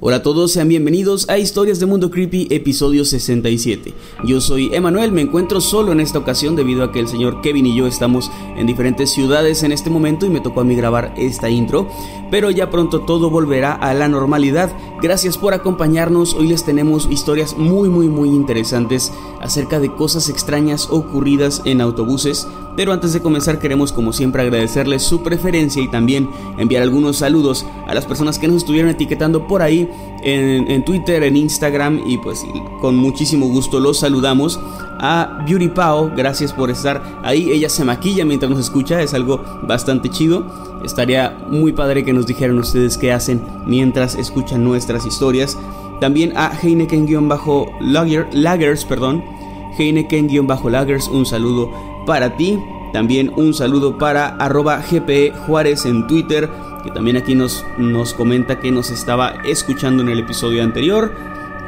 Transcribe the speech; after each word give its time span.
Hola 0.00 0.18
a 0.18 0.22
todos, 0.22 0.52
sean 0.52 0.68
bienvenidos 0.68 1.28
a 1.28 1.38
Historias 1.38 1.80
de 1.80 1.86
Mundo 1.86 2.12
Creepy, 2.12 2.46
episodio 2.50 3.04
67. 3.04 3.92
Yo 4.24 4.40
soy 4.40 4.72
Emanuel, 4.72 5.10
me 5.10 5.22
encuentro 5.22 5.60
solo 5.60 5.90
en 5.90 5.98
esta 5.98 6.20
ocasión 6.20 6.54
debido 6.54 6.84
a 6.84 6.92
que 6.92 7.00
el 7.00 7.08
señor 7.08 7.40
Kevin 7.40 7.66
y 7.66 7.76
yo 7.76 7.88
estamos 7.88 8.30
en 8.56 8.68
diferentes 8.68 9.10
ciudades 9.10 9.64
en 9.64 9.72
este 9.72 9.90
momento 9.90 10.24
y 10.24 10.28
me 10.28 10.40
tocó 10.40 10.60
a 10.60 10.64
mí 10.64 10.76
grabar 10.76 11.12
esta 11.16 11.50
intro, 11.50 11.88
pero 12.30 12.52
ya 12.52 12.70
pronto 12.70 13.00
todo 13.00 13.28
volverá 13.28 13.72
a 13.72 13.92
la 13.92 14.06
normalidad. 14.06 14.70
Gracias 15.02 15.36
por 15.36 15.52
acompañarnos, 15.52 16.34
hoy 16.34 16.46
les 16.46 16.64
tenemos 16.64 17.08
historias 17.10 17.56
muy 17.56 17.88
muy 17.88 18.06
muy 18.06 18.28
interesantes 18.28 19.12
acerca 19.40 19.80
de 19.80 19.92
cosas 19.92 20.28
extrañas 20.28 20.86
ocurridas 20.92 21.60
en 21.64 21.80
autobuses, 21.80 22.46
pero 22.78 22.92
antes 22.92 23.12
de 23.12 23.20
comenzar 23.20 23.58
queremos 23.58 23.92
como 23.92 24.12
siempre 24.12 24.42
agradecerles 24.42 25.02
su 25.02 25.24
preferencia 25.24 25.82
y 25.82 25.90
también 25.90 26.30
enviar 26.58 26.84
algunos 26.84 27.16
saludos 27.16 27.66
a 27.88 27.92
las 27.92 28.06
personas 28.06 28.38
que 28.38 28.46
nos 28.46 28.58
estuvieron 28.58 28.88
etiquetando 28.88 29.48
por 29.48 29.62
ahí 29.62 29.90
en, 30.22 30.84
Twitter, 30.84 31.24
en 31.24 31.36
Instagram 31.36 32.00
y 32.06 32.18
pues 32.18 32.46
con 32.80 32.94
muchísimo 32.94 33.48
gusto 33.48 33.80
los 33.80 33.98
saludamos. 33.98 34.60
A 35.00 35.44
Beauty 35.44 35.70
Pao, 35.70 36.12
gracias 36.16 36.52
por 36.52 36.70
estar 36.70 37.02
ahí. 37.24 37.50
Ella 37.50 37.68
se 37.68 37.84
maquilla 37.84 38.24
mientras 38.24 38.48
nos 38.48 38.60
escucha, 38.60 39.02
es 39.02 39.12
algo 39.12 39.42
bastante 39.64 40.08
chido. 40.08 40.46
Estaría 40.84 41.36
muy 41.50 41.72
padre 41.72 42.04
que 42.04 42.12
nos 42.12 42.28
dijeran 42.28 42.60
ustedes 42.60 42.96
qué 42.96 43.12
hacen 43.12 43.42
mientras 43.66 44.14
escuchan 44.14 44.62
nuestras 44.62 45.04
historias. 45.04 45.58
También 46.00 46.32
a 46.36 46.52
Heineken-Lagers, 46.52 48.86
perdón. 48.86 49.24
Heineken-Lagers, 49.76 51.08
un 51.08 51.26
saludo 51.26 51.97
para 52.08 52.36
ti. 52.38 52.58
También 52.94 53.30
un 53.36 53.52
saludo 53.52 53.98
para 53.98 54.28
arroba 54.36 54.78
GP 54.78 55.34
Juárez 55.46 55.84
en 55.84 56.06
Twitter 56.06 56.48
que 56.82 56.90
también 56.90 57.18
aquí 57.18 57.34
nos, 57.34 57.66
nos 57.76 58.14
comenta 58.14 58.60
que 58.60 58.70
nos 58.70 58.90
estaba 58.90 59.34
escuchando 59.44 60.02
en 60.02 60.08
el 60.08 60.20
episodio 60.20 60.62
anterior. 60.62 61.12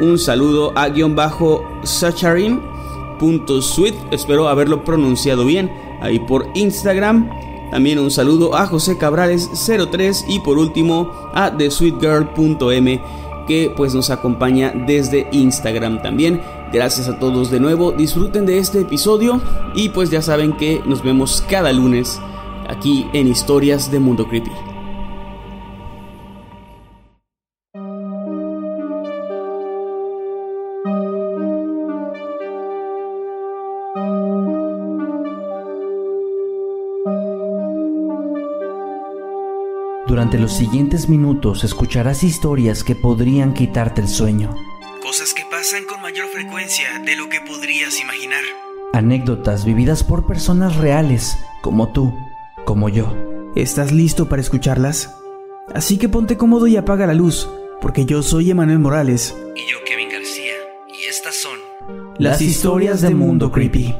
Un 0.00 0.18
saludo 0.18 0.72
a 0.78 0.88
guion 0.88 1.14
bajo 1.14 1.62
sacharin.sweet, 1.82 3.94
espero 4.12 4.48
haberlo 4.48 4.82
pronunciado 4.82 5.44
bien, 5.44 5.70
ahí 6.00 6.20
por 6.20 6.48
Instagram. 6.54 7.28
También 7.70 7.98
un 7.98 8.10
saludo 8.10 8.56
a 8.56 8.66
José 8.66 8.96
Cabrales03 8.96 10.24
y 10.26 10.40
por 10.40 10.56
último 10.56 11.12
a 11.34 11.54
thesweetgirl.m 11.54 13.02
que 13.50 13.74
pues 13.76 13.94
nos 13.94 14.10
acompaña 14.10 14.72
desde 14.86 15.26
Instagram 15.32 16.00
también. 16.02 16.40
Gracias 16.72 17.08
a 17.08 17.18
todos 17.18 17.50
de 17.50 17.58
nuevo, 17.58 17.90
disfruten 17.90 18.46
de 18.46 18.58
este 18.58 18.80
episodio 18.80 19.40
y 19.74 19.88
pues 19.88 20.08
ya 20.08 20.22
saben 20.22 20.56
que 20.56 20.80
nos 20.86 21.02
vemos 21.02 21.42
cada 21.50 21.72
lunes 21.72 22.20
aquí 22.68 23.06
en 23.12 23.26
Historias 23.26 23.90
de 23.90 23.98
Mundo 23.98 24.28
Creepy. 24.28 24.52
Durante 40.06 40.38
los 40.38 40.52
siguientes 40.52 41.08
minutos 41.08 41.64
escucharás 41.64 42.22
historias 42.22 42.84
que 42.84 42.94
podrían 42.94 43.54
quitarte 43.54 44.00
el 44.00 44.08
sueño. 44.08 44.69
Cosas 45.02 45.32
que 45.32 45.44
pasan 45.50 45.84
con 45.86 46.02
mayor 46.02 46.28
frecuencia 46.28 46.98
de 47.04 47.16
lo 47.16 47.30
que 47.30 47.40
podrías 47.40 47.98
imaginar. 48.00 48.42
Anécdotas 48.92 49.64
vividas 49.64 50.04
por 50.04 50.26
personas 50.26 50.76
reales, 50.76 51.38
como 51.62 51.90
tú, 51.92 52.14
como 52.66 52.90
yo. 52.90 53.16
¿Estás 53.56 53.92
listo 53.92 54.28
para 54.28 54.42
escucharlas? 54.42 55.14
Así 55.74 55.96
que 55.96 56.10
ponte 56.10 56.36
cómodo 56.36 56.66
y 56.66 56.76
apaga 56.76 57.06
la 57.06 57.14
luz, 57.14 57.48
porque 57.80 58.04
yo 58.04 58.22
soy 58.22 58.50
Emanuel 58.50 58.78
Morales. 58.78 59.34
Y 59.56 59.70
yo 59.70 59.78
Kevin 59.86 60.10
García, 60.10 60.52
y 60.88 61.08
estas 61.08 61.34
son 61.34 61.58
las 62.18 62.42
historias 62.42 63.00
de 63.00 63.14
Mundo 63.14 63.50
Creepy. 63.50 63.96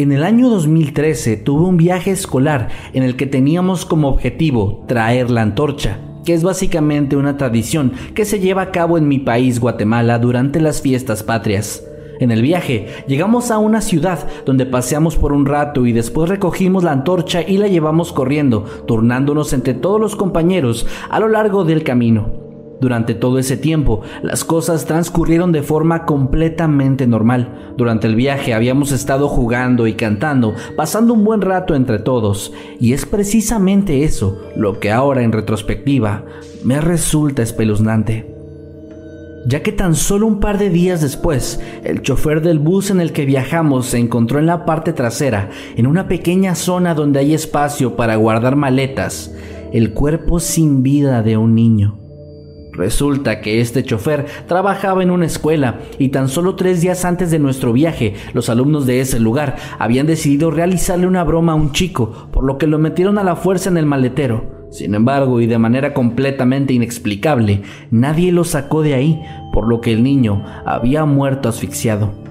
En 0.00 0.12
el 0.12 0.24
año 0.24 0.48
2013 0.48 1.36
tuve 1.36 1.66
un 1.66 1.76
viaje 1.76 2.10
escolar 2.10 2.70
en 2.94 3.02
el 3.02 3.16
que 3.16 3.26
teníamos 3.26 3.84
como 3.84 4.08
objetivo 4.08 4.82
traer 4.88 5.30
la 5.30 5.42
antorcha, 5.42 5.98
que 6.24 6.32
es 6.32 6.42
básicamente 6.42 7.16
una 7.16 7.36
tradición 7.36 7.92
que 8.14 8.24
se 8.24 8.40
lleva 8.40 8.62
a 8.62 8.70
cabo 8.70 8.96
en 8.96 9.08
mi 9.08 9.18
país, 9.18 9.60
Guatemala, 9.60 10.18
durante 10.18 10.58
las 10.58 10.80
fiestas 10.80 11.22
patrias. 11.22 11.84
En 12.18 12.30
el 12.30 12.40
viaje 12.40 12.86
llegamos 13.08 13.50
a 13.50 13.58
una 13.58 13.82
ciudad 13.82 14.26
donde 14.46 14.64
paseamos 14.64 15.18
por 15.18 15.34
un 15.34 15.44
rato 15.44 15.84
y 15.84 15.92
después 15.92 16.30
recogimos 16.30 16.82
la 16.82 16.92
antorcha 16.92 17.42
y 17.42 17.58
la 17.58 17.68
llevamos 17.68 18.14
corriendo, 18.14 18.64
turnándonos 18.86 19.52
entre 19.52 19.74
todos 19.74 20.00
los 20.00 20.16
compañeros 20.16 20.86
a 21.10 21.20
lo 21.20 21.28
largo 21.28 21.64
del 21.64 21.82
camino. 21.82 22.39
Durante 22.80 23.14
todo 23.14 23.38
ese 23.38 23.58
tiempo, 23.58 24.00
las 24.22 24.42
cosas 24.42 24.86
transcurrieron 24.86 25.52
de 25.52 25.62
forma 25.62 26.06
completamente 26.06 27.06
normal. 27.06 27.74
Durante 27.76 28.06
el 28.06 28.14
viaje 28.14 28.54
habíamos 28.54 28.90
estado 28.90 29.28
jugando 29.28 29.86
y 29.86 29.94
cantando, 29.94 30.54
pasando 30.76 31.12
un 31.12 31.22
buen 31.22 31.42
rato 31.42 31.74
entre 31.74 31.98
todos, 31.98 32.54
y 32.80 32.94
es 32.94 33.04
precisamente 33.04 34.04
eso 34.04 34.40
lo 34.56 34.80
que 34.80 34.90
ahora 34.90 35.22
en 35.22 35.32
retrospectiva 35.32 36.24
me 36.64 36.80
resulta 36.80 37.42
espeluznante. 37.42 38.34
Ya 39.46 39.62
que 39.62 39.72
tan 39.72 39.94
solo 39.94 40.26
un 40.26 40.40
par 40.40 40.58
de 40.58 40.70
días 40.70 41.02
después, 41.02 41.60
el 41.84 42.00
chofer 42.00 42.40
del 42.40 42.58
bus 42.58 42.90
en 42.90 43.00
el 43.00 43.12
que 43.12 43.26
viajamos 43.26 43.86
se 43.86 43.98
encontró 43.98 44.38
en 44.38 44.46
la 44.46 44.64
parte 44.64 44.94
trasera, 44.94 45.50
en 45.76 45.86
una 45.86 46.08
pequeña 46.08 46.54
zona 46.54 46.94
donde 46.94 47.20
hay 47.20 47.34
espacio 47.34 47.96
para 47.96 48.16
guardar 48.16 48.56
maletas, 48.56 49.34
el 49.72 49.92
cuerpo 49.92 50.40
sin 50.40 50.82
vida 50.82 51.22
de 51.22 51.36
un 51.36 51.54
niño. 51.54 51.99
Resulta 52.72 53.40
que 53.40 53.60
este 53.60 53.82
chofer 53.82 54.26
trabajaba 54.46 55.02
en 55.02 55.10
una 55.10 55.26
escuela 55.26 55.80
y 55.98 56.10
tan 56.10 56.28
solo 56.28 56.54
tres 56.54 56.80
días 56.80 57.04
antes 57.04 57.30
de 57.30 57.38
nuestro 57.38 57.72
viaje, 57.72 58.14
los 58.32 58.48
alumnos 58.48 58.86
de 58.86 59.00
ese 59.00 59.18
lugar 59.18 59.56
habían 59.78 60.06
decidido 60.06 60.50
realizarle 60.50 61.06
una 61.06 61.24
broma 61.24 61.52
a 61.52 61.56
un 61.56 61.72
chico, 61.72 62.28
por 62.32 62.44
lo 62.44 62.58
que 62.58 62.66
lo 62.66 62.78
metieron 62.78 63.18
a 63.18 63.24
la 63.24 63.36
fuerza 63.36 63.70
en 63.70 63.76
el 63.76 63.86
maletero. 63.86 64.60
Sin 64.70 64.94
embargo, 64.94 65.40
y 65.40 65.46
de 65.46 65.58
manera 65.58 65.92
completamente 65.92 66.72
inexplicable, 66.72 67.62
nadie 67.90 68.30
lo 68.30 68.44
sacó 68.44 68.82
de 68.82 68.94
ahí, 68.94 69.20
por 69.52 69.68
lo 69.68 69.80
que 69.80 69.92
el 69.92 70.04
niño 70.04 70.44
había 70.64 71.04
muerto 71.04 71.48
asfixiado. 71.48 72.29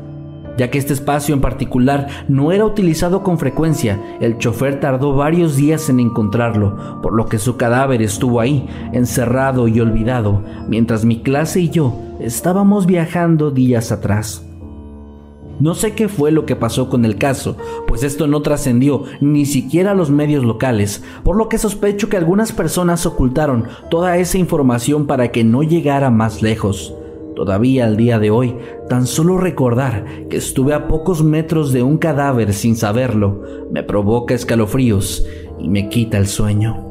Ya 0.59 0.69
que 0.69 0.77
este 0.77 0.91
espacio 0.91 1.33
en 1.33 1.39
particular 1.39 2.07
no 2.27 2.51
era 2.51 2.65
utilizado 2.65 3.23
con 3.23 3.39
frecuencia, 3.39 3.97
el 4.19 4.39
chofer 4.39 4.81
tardó 4.81 5.13
varios 5.13 5.55
días 5.55 5.87
en 5.87 6.01
encontrarlo, 6.01 6.99
por 7.01 7.13
lo 7.13 7.27
que 7.27 7.39
su 7.39 7.55
cadáver 7.55 8.01
estuvo 8.01 8.41
ahí, 8.41 8.67
encerrado 8.91 9.69
y 9.69 9.79
olvidado, 9.79 10.43
mientras 10.67 11.05
mi 11.05 11.21
clase 11.21 11.61
y 11.61 11.69
yo 11.69 11.95
estábamos 12.19 12.87
viajando 12.87 13.51
días 13.51 13.93
atrás. 13.93 14.43
No 15.61 15.75
sé 15.75 15.93
qué 15.93 16.09
fue 16.09 16.29
lo 16.29 16.45
que 16.45 16.57
pasó 16.57 16.89
con 16.89 17.05
el 17.05 17.17
caso, 17.17 17.55
pues 17.87 18.03
esto 18.03 18.27
no 18.27 18.41
trascendió 18.41 19.05
ni 19.21 19.45
siquiera 19.45 19.91
a 19.91 19.95
los 19.95 20.11
medios 20.11 20.43
locales, 20.43 21.01
por 21.23 21.37
lo 21.37 21.47
que 21.47 21.57
sospecho 21.57 22.09
que 22.09 22.17
algunas 22.17 22.51
personas 22.51 23.05
ocultaron 23.05 23.63
toda 23.89 24.17
esa 24.17 24.37
información 24.37 25.07
para 25.07 25.31
que 25.31 25.45
no 25.45 25.63
llegara 25.63 26.09
más 26.09 26.41
lejos. 26.41 26.98
Todavía 27.39 27.85
al 27.85 27.95
día 27.95 28.19
de 28.19 28.31
hoy, 28.31 28.57
tan 28.89 29.07
solo 29.07 29.37
recordar 29.37 30.03
que 30.29 30.35
estuve 30.35 30.73
a 30.73 30.89
pocos 30.89 31.23
metros 31.23 31.71
de 31.71 31.81
un 31.81 31.97
cadáver 31.97 32.53
sin 32.53 32.75
saberlo, 32.75 33.41
me 33.71 33.81
provoca 33.81 34.33
escalofríos 34.33 35.25
y 35.57 35.69
me 35.69 35.87
quita 35.87 36.17
el 36.17 36.27
sueño. 36.27 36.83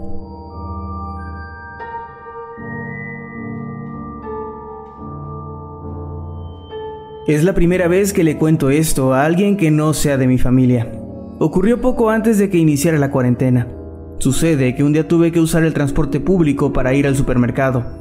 Es 7.27 7.45
la 7.45 7.53
primera 7.53 7.87
vez 7.87 8.15
que 8.15 8.25
le 8.25 8.39
cuento 8.39 8.71
esto 8.71 9.13
a 9.13 9.27
alguien 9.27 9.59
que 9.59 9.71
no 9.71 9.93
sea 9.93 10.17
de 10.17 10.29
mi 10.29 10.39
familia. 10.39 10.91
Ocurrió 11.39 11.83
poco 11.83 12.09
antes 12.09 12.39
de 12.39 12.49
que 12.49 12.57
iniciara 12.57 12.97
la 12.97 13.11
cuarentena. 13.11 13.69
Sucede 14.17 14.75
que 14.75 14.83
un 14.83 14.95
día 14.95 15.07
tuve 15.07 15.31
que 15.31 15.41
usar 15.41 15.63
el 15.65 15.75
transporte 15.75 16.21
público 16.21 16.73
para 16.73 16.95
ir 16.95 17.07
al 17.07 17.17
supermercado. 17.17 17.98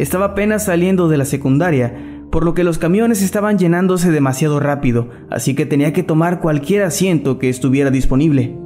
Estaba 0.00 0.24
apenas 0.24 0.64
saliendo 0.64 1.10
de 1.10 1.18
la 1.18 1.26
secundaria, 1.26 1.94
por 2.30 2.42
lo 2.42 2.54
que 2.54 2.64
los 2.64 2.78
camiones 2.78 3.20
estaban 3.20 3.58
llenándose 3.58 4.10
demasiado 4.10 4.58
rápido, 4.58 5.10
así 5.28 5.54
que 5.54 5.66
tenía 5.66 5.92
que 5.92 6.02
tomar 6.02 6.40
cualquier 6.40 6.84
asiento 6.84 7.38
que 7.38 7.50
estuviera 7.50 7.90
disponible. 7.90 8.56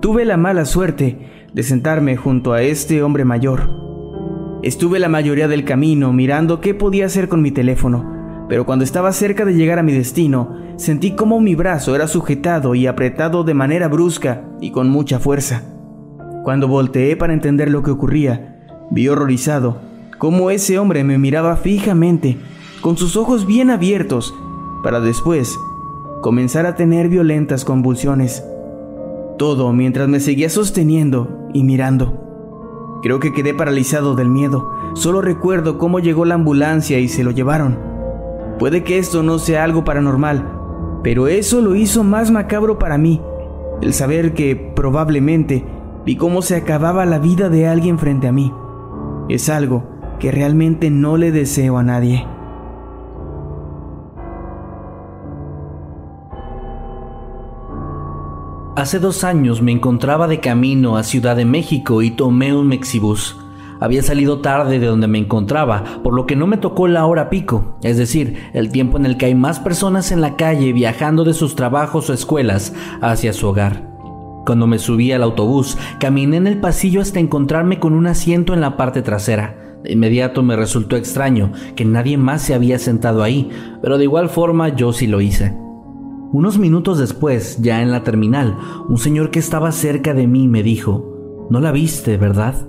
Tuve 0.00 0.24
la 0.24 0.36
mala 0.36 0.64
suerte 0.64 1.48
de 1.52 1.62
sentarme 1.64 2.16
junto 2.16 2.52
a 2.52 2.62
este 2.62 3.02
hombre 3.02 3.24
mayor. 3.24 3.68
Estuve 4.62 5.00
la 5.00 5.08
mayoría 5.08 5.48
del 5.48 5.64
camino 5.64 6.12
mirando 6.12 6.60
qué 6.60 6.74
podía 6.74 7.06
hacer 7.06 7.26
con 7.26 7.42
mi 7.42 7.50
teléfono, 7.50 8.46
pero 8.48 8.66
cuando 8.66 8.84
estaba 8.84 9.10
cerca 9.10 9.44
de 9.44 9.54
llegar 9.54 9.80
a 9.80 9.82
mi 9.82 9.90
destino, 9.90 10.54
sentí 10.76 11.16
como 11.16 11.40
mi 11.40 11.56
brazo 11.56 11.96
era 11.96 12.06
sujetado 12.06 12.76
y 12.76 12.86
apretado 12.86 13.42
de 13.42 13.54
manera 13.54 13.88
brusca 13.88 14.44
y 14.60 14.70
con 14.70 14.90
mucha 14.90 15.18
fuerza. 15.18 15.64
Cuando 16.44 16.68
volteé 16.68 17.16
para 17.16 17.32
entender 17.32 17.68
lo 17.68 17.82
que 17.82 17.90
ocurría, 17.90 18.86
vi 18.92 19.08
horrorizado 19.08 19.95
cómo 20.18 20.50
ese 20.50 20.78
hombre 20.78 21.04
me 21.04 21.18
miraba 21.18 21.56
fijamente, 21.56 22.38
con 22.80 22.96
sus 22.96 23.16
ojos 23.16 23.46
bien 23.46 23.70
abiertos, 23.70 24.34
para 24.82 25.00
después 25.00 25.58
comenzar 26.22 26.66
a 26.66 26.74
tener 26.74 27.08
violentas 27.08 27.64
convulsiones. 27.64 28.44
Todo 29.38 29.72
mientras 29.72 30.08
me 30.08 30.20
seguía 30.20 30.48
sosteniendo 30.48 31.48
y 31.52 31.62
mirando. 31.62 32.26
Creo 33.02 33.20
que 33.20 33.32
quedé 33.32 33.54
paralizado 33.54 34.14
del 34.14 34.28
miedo. 34.28 34.70
Solo 34.94 35.20
recuerdo 35.20 35.78
cómo 35.78 36.00
llegó 36.00 36.24
la 36.24 36.34
ambulancia 36.34 36.98
y 36.98 37.08
se 37.08 37.22
lo 37.22 37.30
llevaron. 37.30 37.78
Puede 38.58 38.82
que 38.82 38.98
esto 38.98 39.22
no 39.22 39.38
sea 39.38 39.64
algo 39.64 39.84
paranormal, 39.84 41.00
pero 41.02 41.28
eso 41.28 41.60
lo 41.60 41.74
hizo 41.74 42.02
más 42.02 42.30
macabro 42.30 42.78
para 42.78 42.96
mí, 42.96 43.20
el 43.82 43.92
saber 43.92 44.32
que 44.32 44.56
probablemente 44.56 45.64
vi 46.06 46.16
cómo 46.16 46.40
se 46.40 46.56
acababa 46.56 47.04
la 47.04 47.18
vida 47.18 47.50
de 47.50 47.66
alguien 47.66 47.98
frente 47.98 48.28
a 48.28 48.32
mí. 48.32 48.52
Es 49.28 49.48
algo 49.50 49.95
que 50.18 50.30
realmente 50.30 50.90
no 50.90 51.16
le 51.16 51.32
deseo 51.32 51.78
a 51.78 51.82
nadie. 51.82 52.26
Hace 58.76 58.98
dos 58.98 59.24
años 59.24 59.62
me 59.62 59.72
encontraba 59.72 60.28
de 60.28 60.40
camino 60.40 60.98
a 60.98 61.02
Ciudad 61.02 61.34
de 61.34 61.46
México 61.46 62.02
y 62.02 62.10
tomé 62.10 62.54
un 62.54 62.68
Mexibus. 62.68 63.38
Había 63.80 64.02
salido 64.02 64.40
tarde 64.40 64.78
de 64.78 64.86
donde 64.86 65.06
me 65.06 65.18
encontraba, 65.18 65.82
por 66.02 66.14
lo 66.14 66.26
que 66.26 66.36
no 66.36 66.46
me 66.46 66.58
tocó 66.58 66.86
la 66.86 67.06
hora 67.06 67.30
pico, 67.30 67.78
es 67.82 67.96
decir, 67.96 68.36
el 68.52 68.70
tiempo 68.70 68.98
en 68.98 69.06
el 69.06 69.16
que 69.16 69.26
hay 69.26 69.34
más 69.34 69.60
personas 69.60 70.12
en 70.12 70.20
la 70.20 70.36
calle 70.36 70.74
viajando 70.74 71.24
de 71.24 71.32
sus 71.32 71.56
trabajos 71.56 72.10
o 72.10 72.12
escuelas 72.12 72.74
hacia 73.00 73.32
su 73.32 73.48
hogar. 73.48 73.82
Cuando 74.44 74.66
me 74.66 74.78
subí 74.78 75.10
al 75.10 75.22
autobús, 75.22 75.78
caminé 75.98 76.36
en 76.36 76.46
el 76.46 76.60
pasillo 76.60 77.00
hasta 77.00 77.18
encontrarme 77.18 77.80
con 77.80 77.94
un 77.94 78.06
asiento 78.06 78.54
en 78.54 78.60
la 78.60 78.76
parte 78.76 79.02
trasera. 79.02 79.65
Inmediato 79.88 80.42
me 80.42 80.56
resultó 80.56 80.96
extraño 80.96 81.52
que 81.74 81.84
nadie 81.84 82.16
más 82.18 82.42
se 82.42 82.54
había 82.54 82.78
sentado 82.78 83.22
ahí, 83.22 83.50
pero 83.82 83.98
de 83.98 84.04
igual 84.04 84.28
forma 84.28 84.74
yo 84.74 84.92
sí 84.92 85.06
lo 85.06 85.20
hice. 85.20 85.56
Unos 86.32 86.58
minutos 86.58 86.98
después, 86.98 87.58
ya 87.62 87.82
en 87.82 87.92
la 87.92 88.02
terminal, 88.02 88.56
un 88.88 88.98
señor 88.98 89.30
que 89.30 89.38
estaba 89.38 89.72
cerca 89.72 90.12
de 90.12 90.26
mí 90.26 90.48
me 90.48 90.62
dijo, 90.62 91.46
¿No 91.50 91.60
la 91.60 91.70
viste, 91.70 92.16
verdad? 92.16 92.66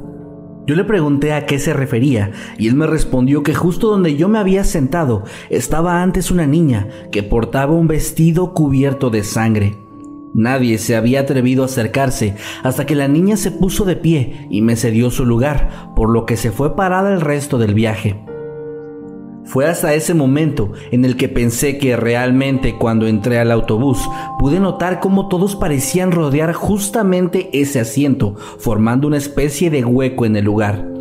Yo 0.68 0.76
le 0.76 0.84
pregunté 0.84 1.34
a 1.34 1.46
qué 1.46 1.60
se 1.60 1.74
refería 1.74 2.32
y 2.58 2.68
él 2.68 2.76
me 2.76 2.86
respondió 2.88 3.42
que 3.42 3.56
justo 3.56 3.90
donde 3.90 4.18
yo 4.18 4.28
me 4.28 4.38
había 4.38 4.64
sentado 4.64 5.24
estaba 5.50 6.04
antes 6.04 6.30
una 6.30 6.46
niña 6.46 6.88
que 7.12 7.24
portaba 7.24 7.74
un 7.74 7.88
vestido 7.88 8.54
cubierto 8.54 9.10
de 9.10 9.24
sangre. 9.24 9.87
Nadie 10.34 10.78
se 10.78 10.96
había 10.96 11.22
atrevido 11.22 11.64
a 11.64 11.68
acercarse 11.68 12.36
hasta 12.64 12.86
que 12.86 12.96
la 12.96 13.08
niña 13.08 13.38
se 13.38 13.52
puso 13.52 13.86
de 13.86 13.96
pie 13.96 14.48
y 14.50 14.62
me 14.62 14.76
cedió 14.76 15.10
su 15.10 15.26
lugar, 15.26 15.94
por 15.96 16.10
lo 16.10 16.26
que 16.26 16.38
se 16.38 16.52
fue 16.52 16.76
parada 16.76 17.14
el 17.14 17.22
resto 17.22 17.58
del 17.58 17.74
viaje. 17.74 18.24
Fue 19.48 19.66
hasta 19.66 19.94
ese 19.94 20.14
momento 20.14 20.74
en 20.92 21.06
el 21.06 21.16
que 21.16 21.30
pensé 21.30 21.78
que 21.78 21.96
realmente 21.96 22.78
cuando 22.78 23.08
entré 23.08 23.40
al 23.40 23.52
autobús 23.52 23.98
pude 24.38 24.60
notar 24.60 25.00
cómo 25.00 25.30
todos 25.30 25.56
parecían 25.56 26.12
rodear 26.12 26.52
justamente 26.52 27.50
ese 27.54 27.80
asiento, 27.80 28.36
formando 28.60 29.08
una 29.08 29.18
especie 29.18 29.70
de 29.70 29.86
hueco 29.86 30.26
en 30.26 30.36
el 30.36 30.44
lugar. 30.44 30.97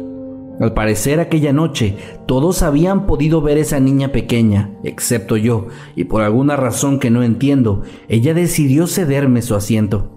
Al 0.58 0.72
parecer 0.72 1.20
aquella 1.20 1.52
noche 1.52 1.96
todos 2.26 2.62
habían 2.62 3.06
podido 3.06 3.42
ver 3.42 3.58
esa 3.58 3.78
niña 3.78 4.12
pequeña, 4.12 4.70
excepto 4.82 5.36
yo, 5.36 5.66
y 5.94 6.04
por 6.04 6.22
alguna 6.22 6.56
razón 6.56 6.98
que 6.98 7.10
no 7.10 7.22
entiendo, 7.22 7.82
ella 8.08 8.32
decidió 8.32 8.86
cederme 8.86 9.42
su 9.42 9.54
asiento. 9.54 10.12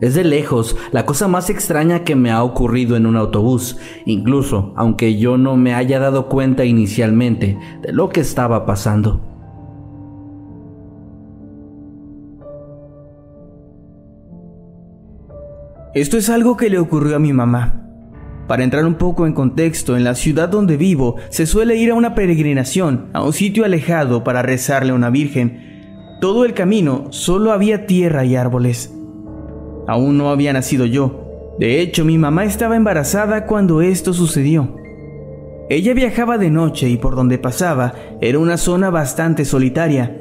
Es 0.00 0.14
de 0.14 0.24
lejos 0.24 0.76
la 0.90 1.06
cosa 1.06 1.28
más 1.28 1.50
extraña 1.50 2.02
que 2.02 2.16
me 2.16 2.30
ha 2.30 2.42
ocurrido 2.42 2.96
en 2.96 3.06
un 3.06 3.16
autobús, 3.16 3.78
incluso 4.06 4.72
aunque 4.76 5.18
yo 5.18 5.38
no 5.38 5.56
me 5.56 5.74
haya 5.74 5.98
dado 5.98 6.28
cuenta 6.28 6.64
inicialmente 6.64 7.58
de 7.82 7.92
lo 7.92 8.08
que 8.08 8.20
estaba 8.20 8.66
pasando. 8.66 9.20
Esto 15.94 16.16
es 16.16 16.28
algo 16.28 16.56
que 16.56 16.70
le 16.70 16.78
ocurrió 16.78 17.14
a 17.14 17.20
mi 17.20 17.32
mamá. 17.32 17.83
Para 18.46 18.62
entrar 18.62 18.84
un 18.84 18.94
poco 18.94 19.26
en 19.26 19.32
contexto, 19.32 19.96
en 19.96 20.04
la 20.04 20.14
ciudad 20.14 20.50
donde 20.50 20.76
vivo 20.76 21.16
se 21.30 21.46
suele 21.46 21.76
ir 21.76 21.90
a 21.90 21.94
una 21.94 22.14
peregrinación, 22.14 23.08
a 23.14 23.22
un 23.22 23.32
sitio 23.32 23.64
alejado 23.64 24.22
para 24.22 24.42
rezarle 24.42 24.92
a 24.92 24.94
una 24.94 25.08
virgen. 25.08 26.18
Todo 26.20 26.44
el 26.44 26.52
camino 26.52 27.06
solo 27.10 27.52
había 27.52 27.86
tierra 27.86 28.24
y 28.24 28.36
árboles. 28.36 28.94
Aún 29.86 30.18
no 30.18 30.30
había 30.30 30.52
nacido 30.52 30.84
yo. 30.84 31.54
De 31.58 31.80
hecho, 31.80 32.04
mi 32.04 32.18
mamá 32.18 32.44
estaba 32.44 32.76
embarazada 32.76 33.46
cuando 33.46 33.80
esto 33.80 34.12
sucedió. 34.12 34.76
Ella 35.70 35.94
viajaba 35.94 36.36
de 36.36 36.50
noche 36.50 36.90
y 36.90 36.98
por 36.98 37.16
donde 37.16 37.38
pasaba 37.38 37.94
era 38.20 38.38
una 38.38 38.58
zona 38.58 38.90
bastante 38.90 39.46
solitaria. 39.46 40.18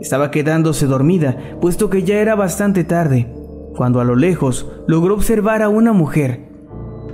Estaba 0.00 0.32
quedándose 0.32 0.86
dormida, 0.86 1.36
puesto 1.60 1.90
que 1.90 2.02
ya 2.02 2.16
era 2.16 2.34
bastante 2.34 2.82
tarde, 2.82 3.32
cuando 3.76 4.00
a 4.00 4.04
lo 4.04 4.16
lejos 4.16 4.66
logró 4.88 5.14
observar 5.14 5.62
a 5.62 5.68
una 5.68 5.92
mujer. 5.92 6.49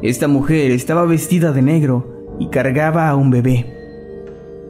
Esta 0.03 0.29
mujer 0.29 0.71
estaba 0.71 1.05
vestida 1.05 1.53
de 1.53 1.63
negro 1.63 2.37
y 2.39 2.49
cargaba 2.49 3.09
a 3.09 3.17
un 3.17 3.31
bebé. 3.31 3.67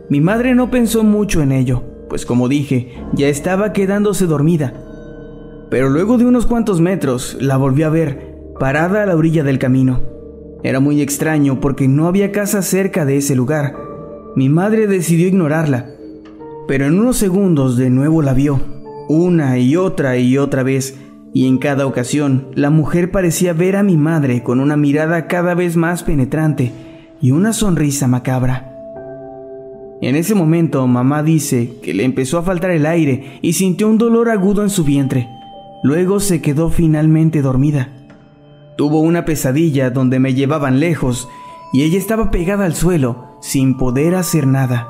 Mi 0.08 0.20
madre 0.20 0.54
no 0.54 0.70
pensó 0.70 1.02
mucho 1.02 1.42
en 1.42 1.52
ello, 1.52 1.82
pues 2.08 2.24
como 2.24 2.48
dije, 2.48 2.92
ya 3.14 3.28
estaba 3.28 3.72
quedándose 3.72 4.26
dormida 4.26 4.86
pero 5.70 5.88
luego 5.88 6.16
de 6.16 6.24
unos 6.24 6.46
cuantos 6.46 6.80
metros 6.80 7.36
la 7.40 7.56
volví 7.56 7.82
a 7.82 7.88
ver, 7.88 8.38
parada 8.58 9.02
a 9.02 9.06
la 9.06 9.16
orilla 9.16 9.42
del 9.42 9.58
camino. 9.58 10.00
Era 10.62 10.80
muy 10.80 11.02
extraño 11.02 11.60
porque 11.60 11.88
no 11.88 12.06
había 12.06 12.32
casa 12.32 12.62
cerca 12.62 13.04
de 13.04 13.16
ese 13.16 13.34
lugar. 13.34 13.76
Mi 14.36 14.48
madre 14.48 14.86
decidió 14.86 15.26
ignorarla, 15.26 15.90
pero 16.68 16.86
en 16.86 16.98
unos 16.98 17.16
segundos 17.16 17.76
de 17.76 17.90
nuevo 17.90 18.22
la 18.22 18.32
vio, 18.32 18.60
una 19.08 19.58
y 19.58 19.76
otra 19.76 20.16
y 20.18 20.38
otra 20.38 20.62
vez, 20.62 20.98
y 21.36 21.46
en 21.46 21.58
cada 21.58 21.86
ocasión 21.86 22.48
la 22.54 22.70
mujer 22.70 23.10
parecía 23.10 23.52
ver 23.52 23.76
a 23.76 23.82
mi 23.82 23.98
madre 23.98 24.42
con 24.42 24.58
una 24.58 24.78
mirada 24.78 25.26
cada 25.26 25.54
vez 25.54 25.76
más 25.76 26.02
penetrante 26.02 26.72
y 27.20 27.32
una 27.32 27.52
sonrisa 27.52 28.08
macabra. 28.08 28.72
En 30.00 30.16
ese 30.16 30.34
momento 30.34 30.86
mamá 30.86 31.22
dice 31.22 31.74
que 31.82 31.92
le 31.92 32.04
empezó 32.04 32.38
a 32.38 32.42
faltar 32.42 32.70
el 32.70 32.86
aire 32.86 33.38
y 33.42 33.52
sintió 33.52 33.86
un 33.86 33.98
dolor 33.98 34.30
agudo 34.30 34.62
en 34.62 34.70
su 34.70 34.82
vientre. 34.82 35.28
Luego 35.82 36.20
se 36.20 36.40
quedó 36.40 36.70
finalmente 36.70 37.42
dormida. 37.42 37.90
Tuvo 38.78 39.00
una 39.00 39.26
pesadilla 39.26 39.90
donde 39.90 40.18
me 40.18 40.32
llevaban 40.32 40.80
lejos 40.80 41.28
y 41.70 41.82
ella 41.82 41.98
estaba 41.98 42.30
pegada 42.30 42.64
al 42.64 42.74
suelo 42.74 43.36
sin 43.42 43.76
poder 43.76 44.14
hacer 44.14 44.46
nada. 44.46 44.88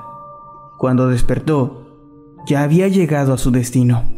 Cuando 0.79 1.09
despertó, 1.09 1.89
ya 2.47 2.63
había 2.63 2.87
llegado 2.87 3.35
a 3.35 3.39
su 3.39 3.51
destino. 3.51 4.16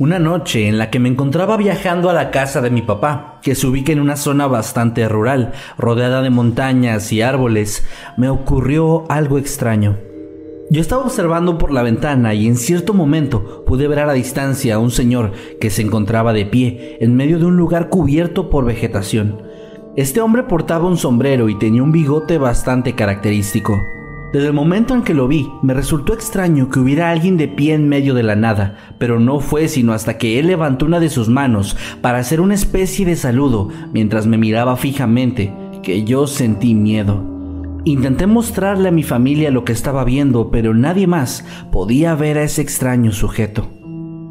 Una 0.00 0.18
noche 0.18 0.66
en 0.66 0.78
la 0.78 0.88
que 0.88 0.98
me 0.98 1.10
encontraba 1.10 1.58
viajando 1.58 2.08
a 2.08 2.14
la 2.14 2.30
casa 2.30 2.62
de 2.62 2.70
mi 2.70 2.80
papá, 2.80 3.38
que 3.42 3.54
se 3.54 3.66
ubica 3.66 3.92
en 3.92 4.00
una 4.00 4.16
zona 4.16 4.46
bastante 4.46 5.06
rural, 5.06 5.52
rodeada 5.76 6.22
de 6.22 6.30
montañas 6.30 7.12
y 7.12 7.20
árboles, 7.20 7.86
me 8.16 8.30
ocurrió 8.30 9.04
algo 9.10 9.36
extraño. 9.36 9.98
Yo 10.70 10.80
estaba 10.80 11.04
observando 11.04 11.58
por 11.58 11.70
la 11.70 11.82
ventana 11.82 12.32
y 12.32 12.46
en 12.46 12.56
cierto 12.56 12.94
momento 12.94 13.62
pude 13.66 13.88
ver 13.88 13.98
a 13.98 14.06
la 14.06 14.14
distancia 14.14 14.76
a 14.76 14.78
un 14.78 14.90
señor 14.90 15.32
que 15.60 15.68
se 15.68 15.82
encontraba 15.82 16.32
de 16.32 16.46
pie 16.46 16.96
en 17.02 17.14
medio 17.14 17.38
de 17.38 17.44
un 17.44 17.58
lugar 17.58 17.90
cubierto 17.90 18.48
por 18.48 18.64
vegetación. 18.64 19.42
Este 19.96 20.22
hombre 20.22 20.44
portaba 20.44 20.88
un 20.88 20.96
sombrero 20.96 21.50
y 21.50 21.58
tenía 21.58 21.82
un 21.82 21.92
bigote 21.92 22.38
bastante 22.38 22.94
característico. 22.94 23.78
Desde 24.32 24.46
el 24.46 24.52
momento 24.52 24.94
en 24.94 25.02
que 25.02 25.12
lo 25.12 25.26
vi, 25.26 25.50
me 25.60 25.74
resultó 25.74 26.14
extraño 26.14 26.68
que 26.68 26.78
hubiera 26.78 27.10
alguien 27.10 27.36
de 27.36 27.48
pie 27.48 27.74
en 27.74 27.88
medio 27.88 28.14
de 28.14 28.22
la 28.22 28.36
nada, 28.36 28.76
pero 28.98 29.18
no 29.18 29.40
fue 29.40 29.66
sino 29.66 29.92
hasta 29.92 30.18
que 30.18 30.38
él 30.38 30.46
levantó 30.46 30.86
una 30.86 31.00
de 31.00 31.10
sus 31.10 31.28
manos 31.28 31.76
para 32.00 32.18
hacer 32.18 32.40
una 32.40 32.54
especie 32.54 33.04
de 33.04 33.16
saludo 33.16 33.70
mientras 33.92 34.26
me 34.26 34.38
miraba 34.38 34.76
fijamente, 34.76 35.52
que 35.82 36.04
yo 36.04 36.28
sentí 36.28 36.74
miedo. 36.74 37.24
Intenté 37.84 38.28
mostrarle 38.28 38.90
a 38.90 38.92
mi 38.92 39.02
familia 39.02 39.50
lo 39.50 39.64
que 39.64 39.72
estaba 39.72 40.04
viendo, 40.04 40.52
pero 40.52 40.74
nadie 40.74 41.08
más 41.08 41.44
podía 41.72 42.14
ver 42.14 42.38
a 42.38 42.44
ese 42.44 42.62
extraño 42.62 43.10
sujeto. 43.10 43.79